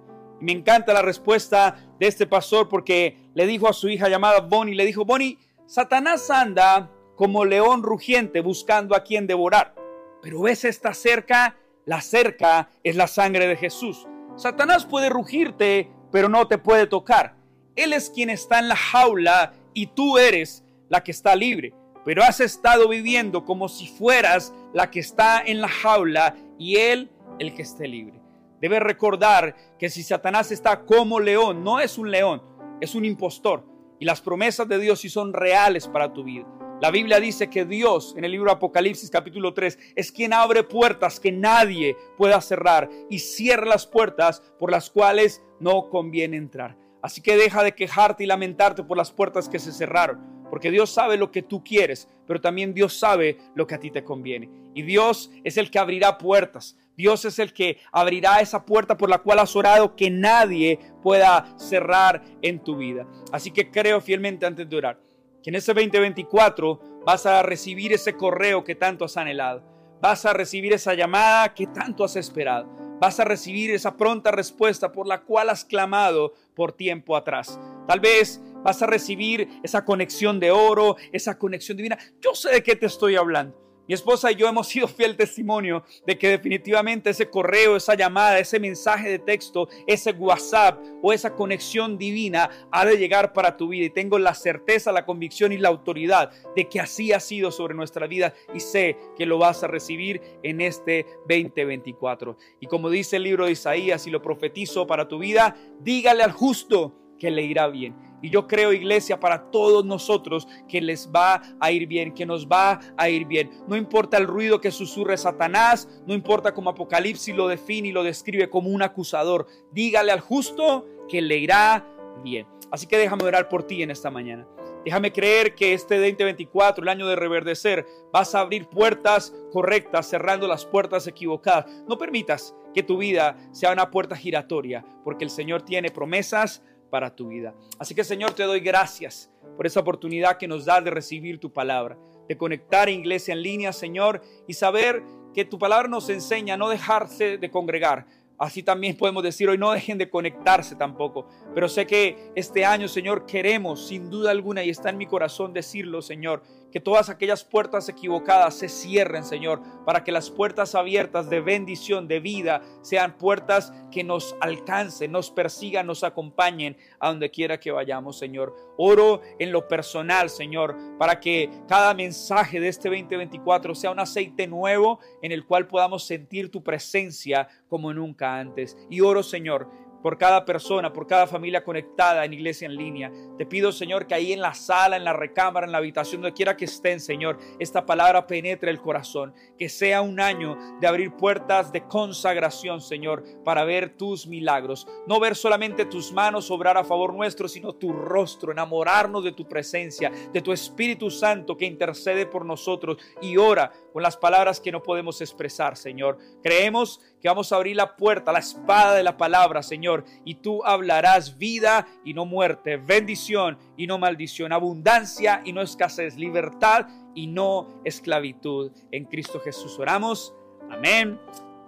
me 0.42 0.52
encanta 0.52 0.92
la 0.92 1.04
respuesta 1.04 1.78
de 2.00 2.08
este 2.08 2.26
pastor 2.26 2.68
porque 2.68 3.16
le 3.36 3.46
dijo 3.46 3.70
a 3.70 3.74
su 3.74 3.88
hija 3.90 4.10
llamada 4.10 4.42
Bonnie, 4.42 4.76
le 4.76 4.86
dijo, 4.86 5.06
Bonnie, 5.06 5.38
Satanás 5.68 6.32
anda 6.32 6.90
como 7.16 7.46
león 7.46 7.84
rugiente 7.84 8.42
buscando 8.42 8.96
a 8.96 9.04
quien 9.04 9.28
devorar. 9.28 9.76
Pero 10.24 10.42
ves 10.42 10.66
esta 10.66 10.96
cerca, 10.96 11.56
la 11.86 12.02
cerca 12.02 12.72
es 12.84 12.96
la 12.96 13.06
sangre 13.06 13.46
de 13.46 13.56
Jesús. 13.56 14.08
Satanás 14.36 14.86
puede 14.86 15.10
rugirte 15.10 15.92
pero 16.12 16.30
no 16.30 16.48
te 16.48 16.58
puede 16.58 16.88
tocar. 16.88 17.36
Él 17.76 17.94
es 17.94 18.10
quien 18.10 18.30
está 18.30 18.60
en 18.60 18.68
la 18.68 18.76
jaula 18.76 19.54
y 19.74 19.88
tú 19.88 20.18
eres 20.18 20.64
la 20.90 21.04
que 21.04 21.12
está 21.12 21.36
libre. 21.36 21.74
Pero 22.04 22.24
has 22.24 22.40
estado 22.40 22.88
viviendo 22.90 23.46
como 23.46 23.70
si 23.70 23.88
fueras 23.88 24.54
la 24.74 24.90
que 24.90 25.00
está 25.00 25.42
en 25.46 25.62
la 25.62 25.68
jaula 25.68 26.36
y 26.58 26.78
Él 26.78 27.12
el 27.40 27.54
que 27.54 27.62
esté 27.62 27.88
libre. 27.88 28.20
Debes 28.60 28.82
recordar 28.82 29.56
que 29.80 29.90
si 29.90 30.04
Satanás 30.04 30.52
está 30.52 30.82
como 30.86 31.20
león, 31.20 31.64
no 31.64 31.80
es 31.80 31.98
un 31.98 32.12
león, 32.12 32.42
es 32.80 32.94
un 32.96 33.06
impostor. 33.06 33.66
Y 34.00 34.06
las 34.06 34.22
promesas 34.22 34.68
de 34.68 34.80
Dios 34.80 35.00
sí 35.00 35.10
son 35.10 35.34
reales 35.34 35.88
para 35.88 36.12
tu 36.12 36.24
vida. 36.24 36.48
La 36.82 36.90
Biblia 36.90 37.20
dice 37.20 37.48
que 37.48 37.64
Dios, 37.64 38.16
en 38.18 38.26
el 38.26 38.32
libro 38.32 38.52
Apocalipsis 38.52 39.12
capítulo 39.12 39.54
3, 39.54 39.78
es 39.96 40.12
quien 40.12 40.34
abre 40.34 40.64
puertas 40.64 41.20
que 41.20 41.32
nadie 41.32 41.96
pueda 42.18 42.42
cerrar 42.42 42.90
y 43.08 43.20
cierra 43.20 43.68
las 43.68 43.86
puertas 43.86 44.42
por 44.58 44.72
las 44.72 44.90
cuales 44.90 45.44
no 45.60 45.90
conviene 45.90 46.38
entrar. 46.38 46.81
Así 47.02 47.22
que 47.22 47.38
deja 47.38 47.64
de 47.64 47.74
quejarte 47.74 48.24
y 48.24 48.28
lamentarte 48.28 48.84
por 48.84 48.98
las 48.98 49.12
puertas 49.12 49.50
que 49.50 49.60
se 49.60 49.72
cerraron, 49.72 50.20
porque 50.50 50.72
Dios 50.72 50.90
sabe 50.90 51.18
lo 51.18 51.32
que 51.32 51.42
tú 51.42 51.64
quieres, 51.64 52.08
pero 52.28 52.42
también 52.42 52.74
Dios 52.74 52.98
sabe 52.98 53.38
lo 53.56 53.66
que 53.66 53.76
a 53.76 53.80
ti 53.80 53.92
te 53.92 54.04
conviene. 54.04 54.50
Y 54.74 54.84
Dios 54.84 55.32
es 55.44 55.58
el 55.58 55.72
que 55.72 55.80
abrirá 55.80 56.18
puertas. 56.18 56.78
Dios 56.96 57.26
es 57.26 57.40
el 57.40 57.54
que 57.54 57.78
abrirá 57.92 58.42
esa 58.42 58.66
puerta 58.66 58.98
por 58.98 59.10
la 59.10 59.20
cual 59.20 59.40
has 59.40 59.56
orado 59.56 59.96
que 59.96 60.10
nadie 60.10 60.80
pueda 61.02 61.54
cerrar 61.58 62.22
en 62.42 62.60
tu 62.60 62.78
vida. 62.78 63.08
Así 63.32 63.52
que 63.52 63.72
creo 63.72 64.02
fielmente 64.02 64.46
antes 64.46 64.70
de 64.70 64.78
orar 64.78 65.00
que 65.42 65.50
en 65.50 65.56
ese 65.56 65.74
2024 65.74 67.02
vas 67.06 67.26
a 67.26 67.42
recibir 67.42 67.94
ese 67.94 68.14
correo 68.14 68.64
que 68.64 68.76
tanto 68.76 69.06
has 69.06 69.18
anhelado. 69.18 69.64
Vas 70.00 70.26
a 70.26 70.34
recibir 70.34 70.74
esa 70.74 70.94
llamada 70.94 71.54
que 71.54 71.68
tanto 71.68 72.04
has 72.04 72.16
esperado. 72.16 72.70
Vas 73.00 73.20
a 73.20 73.24
recibir 73.24 73.72
esa 73.72 73.98
pronta 73.98 74.32
respuesta 74.32 74.92
por 74.92 75.08
la 75.08 75.22
cual 75.22 75.50
has 75.50 75.66
clamado 75.66 76.34
por 76.56 76.74
tiempo 76.74 77.16
atrás. 77.16 77.60
Tal 77.88 78.00
vez 78.00 78.42
vas 78.64 78.82
a 78.82 78.88
recibir 78.88 79.48
esa 79.64 79.84
conexión 79.86 80.40
de 80.40 80.52
oro, 80.52 80.96
esa 81.12 81.38
conexión 81.38 81.78
divina. 81.78 81.98
Yo 82.20 82.36
sé 82.36 82.52
de 82.52 82.64
qué 82.64 82.76
te 82.76 82.86
estoy 82.86 83.16
hablando. 83.16 83.71
Mi 83.92 83.96
esposa 83.96 84.32
y 84.32 84.36
yo 84.36 84.48
hemos 84.48 84.70
sido 84.70 84.88
fiel 84.88 85.18
testimonio 85.18 85.84
de 86.08 86.18
que 86.18 86.30
definitivamente 86.30 87.10
ese 87.10 87.30
correo, 87.30 87.76
esa 87.76 87.94
llamada, 87.94 88.40
ese 88.40 88.58
mensaje 88.58 89.10
de 89.10 89.20
texto, 89.20 89.68
ese 89.86 90.12
WhatsApp 90.12 90.80
o 91.02 91.12
esa 91.12 91.36
conexión 91.36 91.98
divina 91.98 92.50
ha 92.72 92.86
de 92.86 92.98
llegar 92.98 93.34
para 93.34 93.58
tu 93.58 93.68
vida. 93.68 93.88
Y 93.88 93.90
tengo 93.90 94.18
la 94.18 94.34
certeza, 94.34 94.94
la 94.94 95.06
convicción 95.06 95.52
y 95.52 95.58
la 95.58 95.68
autoridad 95.68 96.32
de 96.56 96.70
que 96.70 96.80
así 96.80 97.12
ha 97.12 97.20
sido 97.20 97.52
sobre 97.52 97.74
nuestra 97.74 98.08
vida 98.08 98.34
y 98.54 98.62
sé 98.62 98.96
que 99.18 99.26
lo 99.26 99.38
vas 99.38 99.62
a 99.62 99.68
recibir 99.68 100.22
en 100.42 100.62
este 100.62 101.06
2024. 101.28 102.38
Y 102.62 102.68
como 102.68 102.90
dice 102.90 103.18
el 103.18 103.24
libro 103.24 103.48
de 103.48 103.52
Isaías 103.52 104.08
y 104.08 104.10
lo 104.10 104.22
profetizo 104.22 104.88
para 104.88 105.10
tu 105.10 105.20
vida, 105.20 105.58
dígale 105.82 106.24
al 106.24 106.32
justo 106.32 107.01
que 107.22 107.30
le 107.30 107.44
irá 107.44 107.68
bien. 107.68 107.96
Y 108.24 108.32
yo 108.32 108.48
creo, 108.48 108.74
iglesia, 108.74 109.20
para 109.20 109.52
todos 109.52 109.86
nosotros 109.86 110.48
que 110.68 110.82
les 110.82 111.08
va 111.08 111.40
a 111.60 111.72
ir 111.72 111.86
bien, 111.86 112.16
que 112.16 112.26
nos 112.26 112.48
va 112.48 112.80
a 112.98 113.10
ir 113.10 113.26
bien. 113.26 113.52
No 113.68 113.76
importa 113.76 114.18
el 114.18 114.26
ruido 114.26 114.60
que 114.60 114.72
susurre 114.72 115.18
Satanás, 115.18 115.88
no 116.08 116.16
importa 116.16 116.52
cómo 116.52 116.72
Apocalipsis 116.72 117.36
lo 117.36 117.48
define 117.48 117.90
y 117.90 117.92
lo 117.92 118.04
describe 118.04 118.50
como 118.50 118.70
un 118.70 118.82
acusador. 118.82 119.46
Dígale 119.72 120.12
al 120.12 120.20
justo 120.20 120.88
que 121.08 121.22
le 121.22 121.38
irá 121.38 121.86
bien. 122.24 122.48
Así 122.72 122.88
que 122.88 122.98
déjame 122.98 123.24
orar 123.24 123.50
por 123.50 123.68
ti 123.68 123.84
en 123.84 123.92
esta 123.92 124.10
mañana. 124.10 124.48
Déjame 124.84 125.12
creer 125.12 125.54
que 125.54 125.74
este 125.74 126.00
2024, 126.00 126.82
el 126.82 126.90
año 126.90 127.06
de 127.06 127.16
reverdecer, 127.16 127.86
vas 128.12 128.34
a 128.34 128.40
abrir 128.40 128.66
puertas 128.66 129.32
correctas, 129.52 130.10
cerrando 130.10 130.48
las 130.48 130.66
puertas 130.66 131.06
equivocadas. 131.06 131.68
No 131.88 132.00
permitas 132.00 132.56
que 132.74 132.82
tu 132.82 132.98
vida 132.98 133.38
sea 133.52 133.74
una 133.74 133.92
puerta 133.92 134.16
giratoria, 134.16 134.84
porque 135.04 135.24
el 135.24 135.30
Señor 135.30 135.62
tiene 135.62 135.92
promesas 135.92 136.64
para 136.92 137.16
tu 137.16 137.30
vida. 137.30 137.56
Así 137.80 137.96
que 137.96 138.04
Señor, 138.04 138.34
te 138.34 138.44
doy 138.44 138.60
gracias 138.60 139.32
por 139.58 139.66
esa 139.66 139.80
oportunidad 139.80 140.38
que 140.38 140.48
nos 140.48 140.66
das 140.66 140.84
de 140.84 140.92
recibir 140.92 141.40
tu 141.40 141.52
palabra, 141.52 141.98
de 142.30 142.38
conectar 142.38 142.88
a 142.88 142.92
iglesia 142.92 143.34
en 143.34 143.42
línea, 143.42 143.74
Señor, 143.74 144.22
y 144.48 144.54
saber 144.54 145.02
que 145.34 145.46
tu 145.46 145.58
palabra 145.58 145.88
nos 145.88 146.10
enseña 146.10 146.54
a 146.54 146.58
no 146.58 146.70
dejarse 146.70 147.40
de 147.40 147.50
congregar, 147.50 148.06
Así 148.42 148.64
también 148.64 148.98
podemos 148.98 149.22
decir 149.22 149.48
hoy, 149.50 149.60
no 149.60 149.72
dejen 149.72 150.00
de 150.00 150.10
conectarse 150.10 150.76
tampoco. 150.76 151.28
Pero 151.54 151.70
sé 151.70 151.86
que 151.86 152.32
este 152.34 152.66
año, 152.66 152.88
Señor, 152.88 153.28
queremos, 153.28 153.86
sin 153.86 154.10
duda 154.10 154.32
alguna, 154.32 154.64
y 154.64 154.72
está 154.72 154.90
en 154.90 154.98
mi 154.98 155.06
corazón 155.06 155.54
decirlo, 155.54 156.02
Señor, 156.02 156.42
que 156.72 156.80
todas 156.80 157.10
aquellas 157.10 157.44
puertas 157.44 157.90
equivocadas 157.90 158.56
se 158.56 158.70
cierren, 158.70 159.24
Señor, 159.24 159.62
para 159.86 160.04
que 160.04 160.12
las 160.12 160.30
puertas 160.30 160.76
abiertas 160.76 161.30
de 161.30 161.42
bendición, 161.42 162.08
de 162.08 162.20
vida, 162.20 162.62
sean 162.82 163.18
puertas 163.18 163.74
que 163.92 164.04
nos 164.04 164.36
alcancen, 164.40 165.12
nos 165.12 165.32
persigan, 165.32 165.88
nos 165.88 166.04
acompañen 166.04 166.78
a 167.00 167.10
donde 167.10 167.30
quiera 167.30 167.60
que 167.60 167.72
vayamos, 167.72 168.18
Señor. 168.18 168.56
Oro 168.78 169.22
en 169.38 169.52
lo 169.52 169.68
personal, 169.68 170.30
Señor, 170.30 170.76
para 170.98 171.20
que 171.20 171.50
cada 171.68 171.94
mensaje 171.94 172.60
de 172.60 172.70
este 172.70 172.90
2024 172.90 173.76
sea 173.76 173.92
un 173.92 174.00
aceite 174.00 174.48
nuevo 174.48 175.00
en 175.22 175.32
el 175.32 175.46
cual 175.46 175.68
podamos 175.68 176.04
sentir 176.04 176.50
tu 176.50 176.64
presencia 176.64 177.48
como 177.68 177.94
nunca 177.94 178.40
antes. 178.40 178.78
Y 178.90 179.02
oro, 179.02 179.24
Señor, 179.24 179.70
por 180.02 180.18
cada 180.18 180.46
persona, 180.46 180.92
por 180.92 181.08
cada 181.08 181.28
familia 181.28 181.64
conectada 181.64 182.26
en 182.26 182.34
iglesia 182.34 182.66
en 182.66 182.76
línea. 182.76 183.12
Te 183.38 183.46
pido, 183.46 183.72
Señor, 183.72 184.08
que 184.08 184.16
ahí 184.16 184.34
en 184.34 184.42
la 184.42 184.54
sala, 184.54 184.98
en 184.98 185.04
la 185.04 185.14
recámara, 185.14 185.66
en 185.66 185.72
la 185.72 185.78
habitación, 185.78 186.22
donde 186.22 186.36
quiera 186.36 186.58
que 186.58 186.66
estén, 186.66 187.00
Señor, 187.00 187.38
esta 187.60 187.86
palabra 187.86 188.28
penetre 188.28 188.72
el 188.72 188.82
corazón. 188.82 189.34
Que 189.58 189.70
sea 189.70 190.02
un 190.02 190.20
año 190.20 190.58
de 190.80 190.88
abrir 190.88 191.12
puertas 191.14 191.72
de 191.72 191.88
consagración, 191.88 192.82
Señor, 192.82 193.24
para 193.44 193.64
ver 193.64 193.96
tus 193.98 194.28
milagros. 194.28 194.88
No 195.08 195.20
ver 195.20 195.36
solamente 195.36 195.86
tus 195.86 196.12
manos 196.12 196.52
obrar 196.52 196.78
a 196.78 196.84
favor 196.84 197.14
nuestro, 197.14 197.48
sino 197.48 197.74
tu 197.74 197.94
rostro, 197.94 198.52
enamorarnos 198.52 199.24
de 199.24 199.32
tu 199.32 199.48
presencia, 199.48 200.12
de 200.32 200.42
tu 200.42 200.52
Espíritu 200.52 201.10
Santo 201.10 201.58
que 201.58 201.66
intercede 201.66 202.26
por 202.26 202.46
nosotros 202.46 202.98
y 203.22 203.38
ora 203.38 203.72
con 203.92 204.04
las 204.04 204.18
palabras 204.18 204.60
que 204.60 204.72
no 204.72 204.82
podemos 204.82 205.22
expresar, 205.22 205.78
Señor. 205.78 206.18
Creemos 206.42 207.02
que 207.22 207.28
vamos 207.28 207.52
a 207.52 207.58
abrir 207.58 207.76
la 207.76 207.96
puerta, 207.96 208.32
la 208.32 208.40
espada 208.40 208.96
de 208.96 209.04
la 209.04 209.18
palabra, 209.18 209.62
Señor, 209.64 210.06
y 210.26 210.36
tú 210.36 210.64
hablarás 210.66 211.38
vida 211.38 211.88
y 212.04 212.14
no 212.14 212.26
muerte, 212.26 212.78
bendición 212.78 213.58
y 213.78 213.88
no 213.88 213.98
maldición, 213.98 214.54
abundancia 214.54 215.42
y 215.46 215.54
no 215.54 215.62
escasez, 215.62 216.16
libertad 216.16 216.88
y 217.14 217.28
no 217.28 217.82
esclavitud. 217.84 218.72
En 218.92 219.06
Cristo 219.06 219.40
Jesús 219.40 219.78
oramos. 219.80 220.34
Amén 220.70 221.20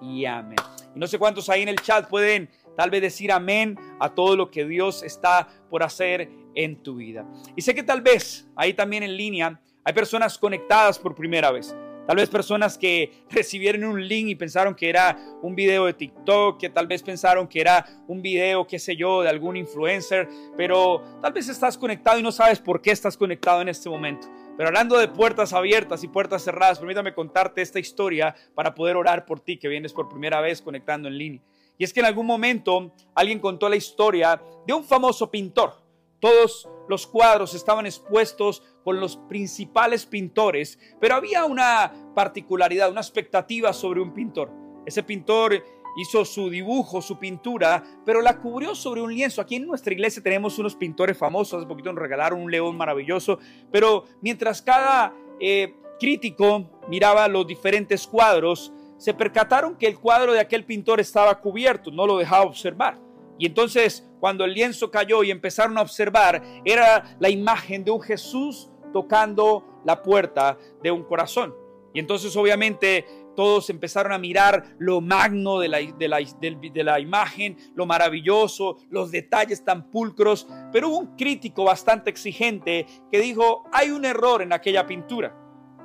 y 0.01 0.25
amén. 0.25 0.57
Y 0.95 0.99
no 0.99 1.07
sé 1.07 1.19
cuántos 1.19 1.49
ahí 1.49 1.61
en 1.61 1.69
el 1.69 1.79
chat 1.79 2.07
pueden 2.07 2.49
tal 2.75 2.89
vez 2.89 3.01
decir 3.01 3.31
amén 3.31 3.77
a 3.99 4.09
todo 4.09 4.35
lo 4.35 4.49
que 4.49 4.65
Dios 4.65 5.03
está 5.03 5.47
por 5.69 5.83
hacer 5.83 6.29
en 6.55 6.81
tu 6.81 6.95
vida. 6.95 7.25
Y 7.55 7.61
sé 7.61 7.75
que 7.75 7.83
tal 7.83 8.01
vez 8.01 8.47
ahí 8.55 8.73
también 8.73 9.03
en 9.03 9.15
línea 9.15 9.59
hay 9.83 9.93
personas 9.93 10.37
conectadas 10.37 10.97
por 10.97 11.15
primera 11.15 11.51
vez. 11.51 11.75
Tal 12.05 12.17
vez 12.17 12.29
personas 12.29 12.77
que 12.77 13.23
recibieron 13.29 13.85
un 13.85 14.05
link 14.07 14.27
y 14.27 14.35
pensaron 14.35 14.75
que 14.75 14.89
era 14.89 15.17
un 15.41 15.55
video 15.55 15.85
de 15.85 15.93
TikTok, 15.93 16.59
que 16.59 16.69
tal 16.69 16.85
vez 16.85 17.01
pensaron 17.01 17.47
que 17.47 17.61
era 17.61 17.85
un 18.07 18.21
video, 18.21 18.67
qué 18.67 18.77
sé 18.77 18.95
yo, 18.97 19.21
de 19.21 19.29
algún 19.29 19.55
influencer, 19.55 20.27
pero 20.57 21.01
tal 21.21 21.31
vez 21.31 21.47
estás 21.47 21.77
conectado 21.77 22.19
y 22.19 22.23
no 22.23 22.31
sabes 22.31 22.59
por 22.59 22.81
qué 22.81 22.91
estás 22.91 23.15
conectado 23.15 23.61
en 23.61 23.69
este 23.69 23.89
momento. 23.89 24.27
Pero 24.57 24.67
hablando 24.67 24.97
de 24.97 25.07
puertas 25.07 25.53
abiertas 25.53 26.03
y 26.03 26.09
puertas 26.09 26.43
cerradas, 26.43 26.79
permítame 26.79 27.13
contarte 27.13 27.61
esta 27.61 27.79
historia 27.79 28.35
para 28.53 28.75
poder 28.75 28.97
orar 28.97 29.25
por 29.25 29.39
ti 29.39 29.57
que 29.57 29.69
vienes 29.69 29.93
por 29.93 30.09
primera 30.09 30.41
vez 30.41 30.61
conectando 30.61 31.07
en 31.07 31.17
línea. 31.17 31.41
Y 31.77 31.85
es 31.85 31.93
que 31.93 32.01
en 32.01 32.05
algún 32.05 32.27
momento 32.27 32.91
alguien 33.15 33.39
contó 33.39 33.67
la 33.69 33.75
historia 33.75 34.41
de 34.67 34.73
un 34.73 34.83
famoso 34.83 35.31
pintor. 35.31 35.82
Todos 36.23 36.69
los 36.87 37.05
cuadros 37.05 37.53
estaban 37.53 37.85
expuestos 37.85 38.63
con 38.85 38.97
los 39.01 39.17
principales 39.17 40.05
pintores, 40.05 40.79
pero 41.01 41.15
había 41.15 41.43
una 41.43 41.91
particularidad, 42.15 42.89
una 42.89 43.01
expectativa 43.01 43.73
sobre 43.73 43.99
un 43.99 44.13
pintor. 44.13 44.49
Ese 44.85 45.03
pintor 45.03 45.61
hizo 45.97 46.23
su 46.23 46.49
dibujo, 46.49 47.01
su 47.01 47.19
pintura, 47.19 47.83
pero 48.05 48.21
la 48.21 48.39
cubrió 48.39 48.73
sobre 48.73 49.01
un 49.01 49.13
lienzo. 49.13 49.41
Aquí 49.41 49.57
en 49.57 49.67
nuestra 49.67 49.91
iglesia 49.91 50.23
tenemos 50.23 50.57
unos 50.59 50.77
pintores 50.77 51.17
famosos, 51.17 51.59
hace 51.59 51.67
poquito 51.67 51.91
nos 51.91 52.01
regalaron 52.01 52.39
un 52.39 52.49
león 52.49 52.77
maravilloso, 52.77 53.39
pero 53.69 54.05
mientras 54.21 54.61
cada 54.61 55.13
eh, 55.41 55.75
crítico 55.99 56.79
miraba 56.87 57.27
los 57.27 57.45
diferentes 57.45 58.07
cuadros, 58.07 58.71
se 58.95 59.13
percataron 59.13 59.75
que 59.75 59.87
el 59.87 59.99
cuadro 59.99 60.31
de 60.31 60.39
aquel 60.39 60.63
pintor 60.63 61.01
estaba 61.01 61.41
cubierto, 61.41 61.91
no 61.91 62.07
lo 62.07 62.17
dejaba 62.17 62.45
observar. 62.45 62.97
Y 63.37 63.45
entonces, 63.45 64.09
cuando 64.23 64.45
el 64.45 64.53
lienzo 64.53 64.89
cayó 64.89 65.21
y 65.21 65.31
empezaron 65.31 65.77
a 65.77 65.81
observar, 65.81 66.41
era 66.63 67.17
la 67.19 67.29
imagen 67.29 67.83
de 67.83 67.91
un 67.91 67.99
Jesús 67.99 68.69
tocando 68.93 69.81
la 69.83 70.01
puerta 70.01 70.57
de 70.81 70.91
un 70.91 71.03
corazón. 71.03 71.53
Y 71.93 71.99
entonces 71.99 72.33
obviamente 72.37 73.05
todos 73.35 73.69
empezaron 73.69 74.13
a 74.13 74.17
mirar 74.17 74.77
lo 74.79 75.01
magno 75.01 75.59
de 75.59 75.67
la, 75.67 75.79
de, 75.79 76.83
la, 76.85 76.99
imagen, 77.01 77.57
lo 77.75 77.85
maravilloso, 77.85 78.77
los 78.89 79.11
detalles 79.11 79.65
tan 79.65 79.91
pulcros, 79.91 80.47
pero 80.71 80.87
hubo 80.87 80.99
un 80.99 81.17
crítico 81.17 81.65
bastante 81.65 82.09
exigente 82.09 82.85
que 83.11 83.19
dijo, 83.19 83.65
hay 83.73 83.91
un 83.91 84.05
error 84.05 84.41
en 84.41 84.53
aquella 84.53 84.87
pintura. 84.87 85.37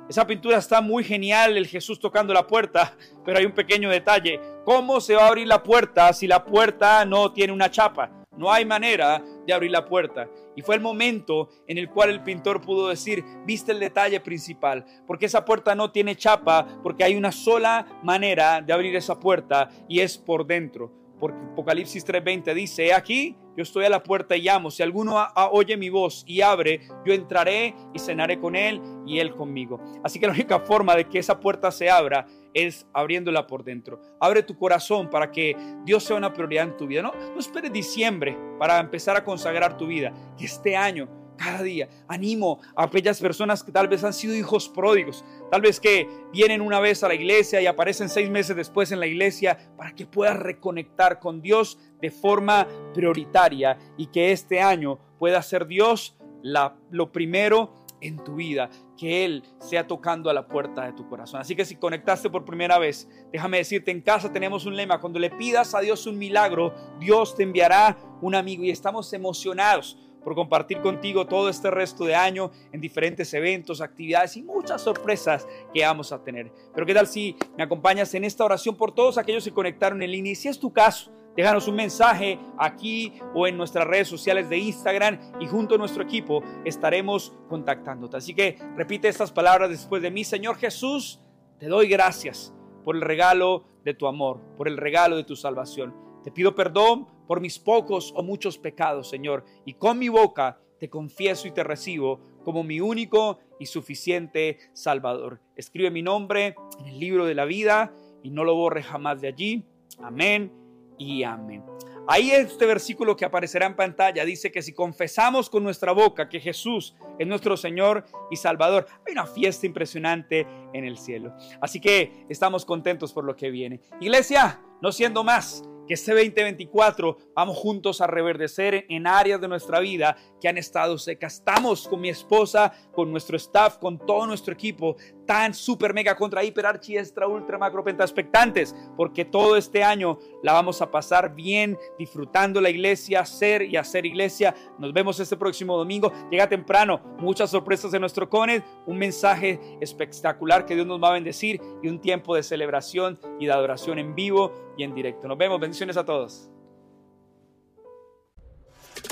Esa 0.07 0.25
pintura 0.25 0.59
está 0.59 0.79
muy 0.79 1.03
genial, 1.03 1.57
el 1.57 1.67
Jesús 1.67 1.99
tocando 1.99 2.33
la 2.33 2.47
puerta, 2.47 2.95
pero 3.25 3.37
hay 3.37 3.45
un 3.45 3.51
pequeño 3.51 3.89
detalle. 3.89 4.39
¿Cómo 4.63 5.01
se 5.01 5.15
va 5.15 5.25
a 5.25 5.27
abrir 5.27 5.45
la 5.45 5.61
puerta 5.61 6.13
si 6.13 6.25
la 6.25 6.45
puerta 6.45 7.03
no 7.03 7.33
tiene 7.33 7.51
una 7.51 7.69
chapa? 7.69 8.18
No 8.39 8.49
hay 8.49 8.63
manera 8.63 9.21
de 9.45 9.53
abrir 9.53 9.69
la 9.69 9.85
puerta. 9.85 10.29
Y 10.55 10.61
fue 10.61 10.75
el 10.75 10.81
momento 10.81 11.49
en 11.67 11.77
el 11.77 11.89
cual 11.89 12.09
el 12.09 12.23
pintor 12.23 12.61
pudo 12.61 12.87
decir, 12.87 13.21
viste 13.45 13.73
el 13.73 13.81
detalle 13.81 14.21
principal, 14.21 14.85
porque 15.05 15.25
esa 15.25 15.43
puerta 15.43 15.75
no 15.75 15.91
tiene 15.91 16.15
chapa, 16.15 16.65
porque 16.81 17.03
hay 17.03 17.17
una 17.17 17.33
sola 17.33 17.85
manera 18.01 18.61
de 18.61 18.71
abrir 18.71 18.95
esa 18.95 19.19
puerta 19.19 19.69
y 19.89 19.99
es 19.99 20.17
por 20.17 20.47
dentro. 20.47 20.98
Porque 21.19 21.37
Apocalipsis 21.51 22.05
3:20 22.05 22.53
dice, 22.53 22.93
aquí 22.93 23.35
yo 23.57 23.63
estoy 23.63 23.85
a 23.85 23.89
la 23.89 24.01
puerta 24.01 24.37
y 24.37 24.41
llamo. 24.43 24.71
Si 24.71 24.81
alguno 24.81 25.17
oye 25.51 25.75
mi 25.75 25.89
voz 25.89 26.23
y 26.25 26.41
abre, 26.41 26.81
yo 27.05 27.13
entraré 27.13 27.75
y 27.93 27.99
cenaré 27.99 28.39
con 28.39 28.55
él 28.55 28.81
y 29.05 29.19
él 29.19 29.35
conmigo. 29.35 29.81
Así 30.03 30.19
que 30.19 30.27
la 30.27 30.33
única 30.33 30.59
forma 30.61 30.95
de 30.95 31.07
que 31.09 31.19
esa 31.19 31.39
puerta 31.39 31.71
se 31.71 31.89
abra 31.89 32.25
es 32.53 32.87
abriéndola 32.93 33.47
por 33.47 33.63
dentro. 33.63 33.99
Abre 34.19 34.43
tu 34.43 34.57
corazón 34.57 35.09
para 35.09 35.31
que 35.31 35.55
Dios 35.83 36.03
sea 36.03 36.15
una 36.15 36.33
prioridad 36.33 36.63
en 36.63 36.77
tu 36.77 36.87
vida. 36.87 37.01
No, 37.01 37.11
no 37.11 37.39
esperes 37.39 37.73
diciembre 37.73 38.37
para 38.57 38.79
empezar 38.79 39.17
a 39.17 39.23
consagrar 39.23 39.77
tu 39.77 39.87
vida. 39.87 40.13
Que 40.37 40.45
este 40.45 40.77
año 40.77 41.09
cada 41.39 41.63
día. 41.63 41.87
Animo 42.07 42.59
a 42.75 42.83
aquellas 42.83 43.19
personas 43.19 43.63
que 43.63 43.71
tal 43.71 43.87
vez 43.87 44.03
han 44.03 44.13
sido 44.13 44.35
hijos 44.35 44.67
pródigos, 44.69 45.23
tal 45.49 45.61
vez 45.61 45.79
que 45.79 46.07
vienen 46.31 46.61
una 46.61 46.79
vez 46.79 47.03
a 47.03 47.07
la 47.07 47.15
iglesia 47.15 47.61
y 47.61 47.65
aparecen 47.65 48.09
seis 48.09 48.29
meses 48.29 48.55
después 48.55 48.91
en 48.91 48.99
la 48.99 49.07
iglesia 49.07 49.57
para 49.77 49.95
que 49.95 50.05
puedas 50.05 50.37
reconectar 50.37 51.19
con 51.19 51.41
Dios 51.41 51.79
de 52.01 52.11
forma 52.11 52.67
prioritaria 52.93 53.77
y 53.97 54.07
que 54.07 54.31
este 54.31 54.61
año 54.61 54.99
pueda 55.17 55.41
ser 55.41 55.65
Dios 55.65 56.17
la, 56.41 56.75
lo 56.91 57.11
primero 57.11 57.73
en 58.01 58.23
tu 58.23 58.35
vida, 58.35 58.69
que 58.97 59.25
Él 59.25 59.43
sea 59.59 59.85
tocando 59.85 60.29
a 60.29 60.33
la 60.33 60.47
puerta 60.47 60.85
de 60.85 60.93
tu 60.93 61.07
corazón. 61.09 61.41
Así 61.41 61.55
que 61.55 61.65
si 61.65 61.75
conectaste 61.75 62.29
por 62.29 62.45
primera 62.45 62.77
vez, 62.79 63.09
déjame 63.31 63.57
decirte, 63.57 63.91
en 63.91 64.01
casa 64.01 64.31
tenemos 64.31 64.65
un 64.65 64.75
lema, 64.75 65.01
cuando 65.01 65.19
le 65.19 65.29
pidas 65.29 65.75
a 65.75 65.81
Dios 65.81 66.05
un 66.07 66.17
milagro, 66.17 66.73
Dios 66.99 67.35
te 67.35 67.43
enviará 67.43 67.97
un 68.21 68.35
amigo 68.35 68.63
y 68.63 68.69
estamos 68.69 69.11
emocionados 69.11 69.97
por 70.29 70.35
compartir 70.35 70.79
contigo 70.81 71.25
todo 71.25 71.49
este 71.49 71.71
resto 71.71 72.05
de 72.05 72.13
año 72.13 72.51
en 72.71 72.79
diferentes 72.79 73.33
eventos, 73.33 73.81
actividades 73.81 74.37
y 74.37 74.43
muchas 74.43 74.79
sorpresas 74.79 75.47
que 75.73 75.83
vamos 75.83 76.11
a 76.11 76.23
tener. 76.23 76.51
Pero 76.71 76.85
qué 76.85 76.93
tal 76.93 77.07
si 77.07 77.35
me 77.57 77.63
acompañas 77.63 78.13
en 78.13 78.23
esta 78.23 78.45
oración 78.45 78.75
por 78.75 78.93
todos 78.93 79.17
aquellos 79.17 79.43
que 79.43 79.51
conectaron 79.51 80.03
en 80.03 80.11
línea 80.11 80.33
y 80.33 80.35
si 80.35 80.47
es 80.47 80.59
tu 80.59 80.71
caso, 80.71 81.11
déjanos 81.35 81.67
un 81.67 81.77
mensaje 81.77 82.37
aquí 82.59 83.11
o 83.33 83.47
en 83.47 83.57
nuestras 83.57 83.87
redes 83.87 84.07
sociales 84.07 84.47
de 84.49 84.59
Instagram 84.59 85.19
y 85.39 85.47
junto 85.47 85.73
a 85.73 85.77
nuestro 85.79 86.03
equipo 86.03 86.43
estaremos 86.63 87.33
contactándote. 87.47 88.17
Así 88.17 88.35
que 88.35 88.55
repite 88.75 89.07
estas 89.07 89.31
palabras 89.31 89.71
después 89.71 90.03
de 90.03 90.11
mí, 90.11 90.23
Señor 90.23 90.57
Jesús, 90.57 91.21
te 91.57 91.65
doy 91.65 91.87
gracias 91.87 92.53
por 92.85 92.95
el 92.95 93.01
regalo 93.01 93.65
de 93.83 93.95
tu 93.95 94.05
amor, 94.05 94.39
por 94.57 94.67
el 94.67 94.77
regalo 94.77 95.15
de 95.17 95.23
tu 95.23 95.35
salvación. 95.35 96.08
Te 96.23 96.31
pido 96.31 96.55
perdón 96.55 97.07
por 97.27 97.41
mis 97.41 97.59
pocos 97.59 98.13
o 98.15 98.23
muchos 98.23 98.57
pecados, 98.57 99.09
Señor, 99.09 99.45
y 99.65 99.73
con 99.73 99.99
mi 99.99 100.09
boca 100.09 100.59
te 100.79 100.89
confieso 100.89 101.47
y 101.47 101.51
te 101.51 101.63
recibo 101.63 102.19
como 102.43 102.63
mi 102.63 102.79
único 102.79 103.39
y 103.59 103.65
suficiente 103.65 104.57
Salvador. 104.73 105.41
Escribe 105.55 105.91
mi 105.91 106.01
nombre 106.01 106.55
en 106.79 106.87
el 106.87 106.99
libro 106.99 107.25
de 107.25 107.35
la 107.35 107.45
vida 107.45 107.93
y 108.23 108.31
no 108.31 108.43
lo 108.43 108.55
borre 108.55 108.81
jamás 108.81 109.21
de 109.21 109.27
allí. 109.27 109.65
Amén 110.01 110.51
y 110.97 111.23
amén. 111.23 111.63
Ahí 112.07 112.31
este 112.31 112.65
versículo 112.65 113.15
que 113.15 113.23
aparecerá 113.23 113.67
en 113.67 113.75
pantalla 113.75 114.25
dice 114.25 114.51
que 114.51 114.63
si 114.63 114.73
confesamos 114.73 115.47
con 115.47 115.63
nuestra 115.63 115.91
boca 115.91 116.27
que 116.27 116.39
Jesús 116.39 116.95
es 117.19 117.27
nuestro 117.27 117.55
Señor 117.55 118.03
y 118.31 118.35
Salvador, 118.35 118.87
hay 119.05 119.13
una 119.13 119.27
fiesta 119.27 119.67
impresionante 119.67 120.47
en 120.73 120.85
el 120.85 120.97
cielo. 120.97 121.35
Así 121.61 121.79
que 121.79 122.25
estamos 122.27 122.65
contentos 122.65 123.13
por 123.13 123.25
lo 123.25 123.35
que 123.35 123.51
viene. 123.51 123.81
Iglesia, 124.01 124.59
no 124.81 124.91
siendo 124.91 125.23
más, 125.23 125.63
que 125.89 125.95
este 125.95 126.11
2024 126.11 127.17
vamos 127.33 127.57
juntos 127.57 127.99
a 127.99 128.05
reverdecer 128.05 128.85
en 128.89 129.07
áreas 129.07 129.41
de 129.41 129.47
nuestra 129.47 129.79
vida 129.79 130.15
que 130.39 130.47
han 130.47 130.59
estado 130.59 130.99
secas. 130.99 131.37
Estamos 131.37 131.87
con 131.87 131.99
mi 131.99 132.09
esposa, 132.09 132.71
con 132.91 133.09
nuestro 133.09 133.35
staff, 133.37 133.79
con 133.79 133.97
todo 133.97 134.27
nuestro 134.27 134.53
equipo, 134.53 134.97
tan 135.29 135.53
super 135.53 135.93
mega 135.93 136.15
contra 136.15 136.43
hiper 136.43 136.65
archi 136.65 136.97
extra 136.97 137.27
ultra 137.27 137.59
macro 137.59 137.83
penta 137.83 138.03
expectantes, 138.03 138.75
porque 138.97 139.25
todo 139.25 139.57
este 139.57 139.83
año 139.83 140.17
la 140.41 140.53
vamos 140.53 140.81
a 140.81 140.89
pasar 140.89 141.35
bien 141.35 141.77
disfrutando 141.99 142.59
la 142.59 142.71
iglesia, 142.71 143.23
ser 143.25 143.61
y 143.61 143.77
hacer 143.77 144.07
iglesia. 144.07 144.55
Nos 144.79 144.91
vemos 144.91 145.19
este 145.19 145.37
próximo 145.37 145.77
domingo. 145.77 146.11
Llega 146.31 146.49
temprano, 146.49 146.99
muchas 147.19 147.51
sorpresas 147.51 147.93
en 147.93 148.01
nuestro 148.01 148.27
CONED, 148.27 148.63
un 148.87 148.97
mensaje 148.97 149.59
espectacular 149.79 150.65
que 150.65 150.73
Dios 150.73 150.87
nos 150.87 150.99
va 150.99 151.09
a 151.09 151.13
bendecir 151.13 151.61
y 151.83 151.89
un 151.89 152.01
tiempo 152.01 152.33
de 152.33 152.41
celebración 152.41 153.19
y 153.39 153.45
de 153.45 153.51
adoración 153.51 153.99
en 153.99 154.15
vivo 154.15 154.73
y 154.79 154.83
en 154.83 154.95
directo. 154.95 155.27
Nos 155.27 155.37
vemos. 155.37 155.59
Bendiciones 155.59 155.95
a 155.95 156.05
todos. 156.05 156.49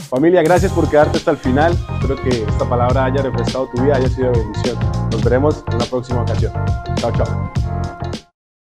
Familia, 0.10 0.42
gracias 0.42 0.72
por 0.72 0.90
quedarte 0.90 1.18
hasta 1.18 1.32
el 1.32 1.38
final. 1.38 1.74
Espero 1.96 2.16
que 2.16 2.30
esta 2.30 2.68
palabra 2.68 3.06
haya 3.06 3.22
refrescado 3.22 3.70
tu 3.76 3.82
vida, 3.82 3.98
haya 3.98 4.08
sido 4.08 4.32
de 4.32 4.40
bendición. 4.40 4.78
Nos 5.12 5.22
veremos 5.22 5.64
en 5.70 5.78
la 5.80 5.86
próxima 5.86 6.22
ocasión. 6.22 6.54
Chao, 6.96 7.12
chao. 7.12 7.67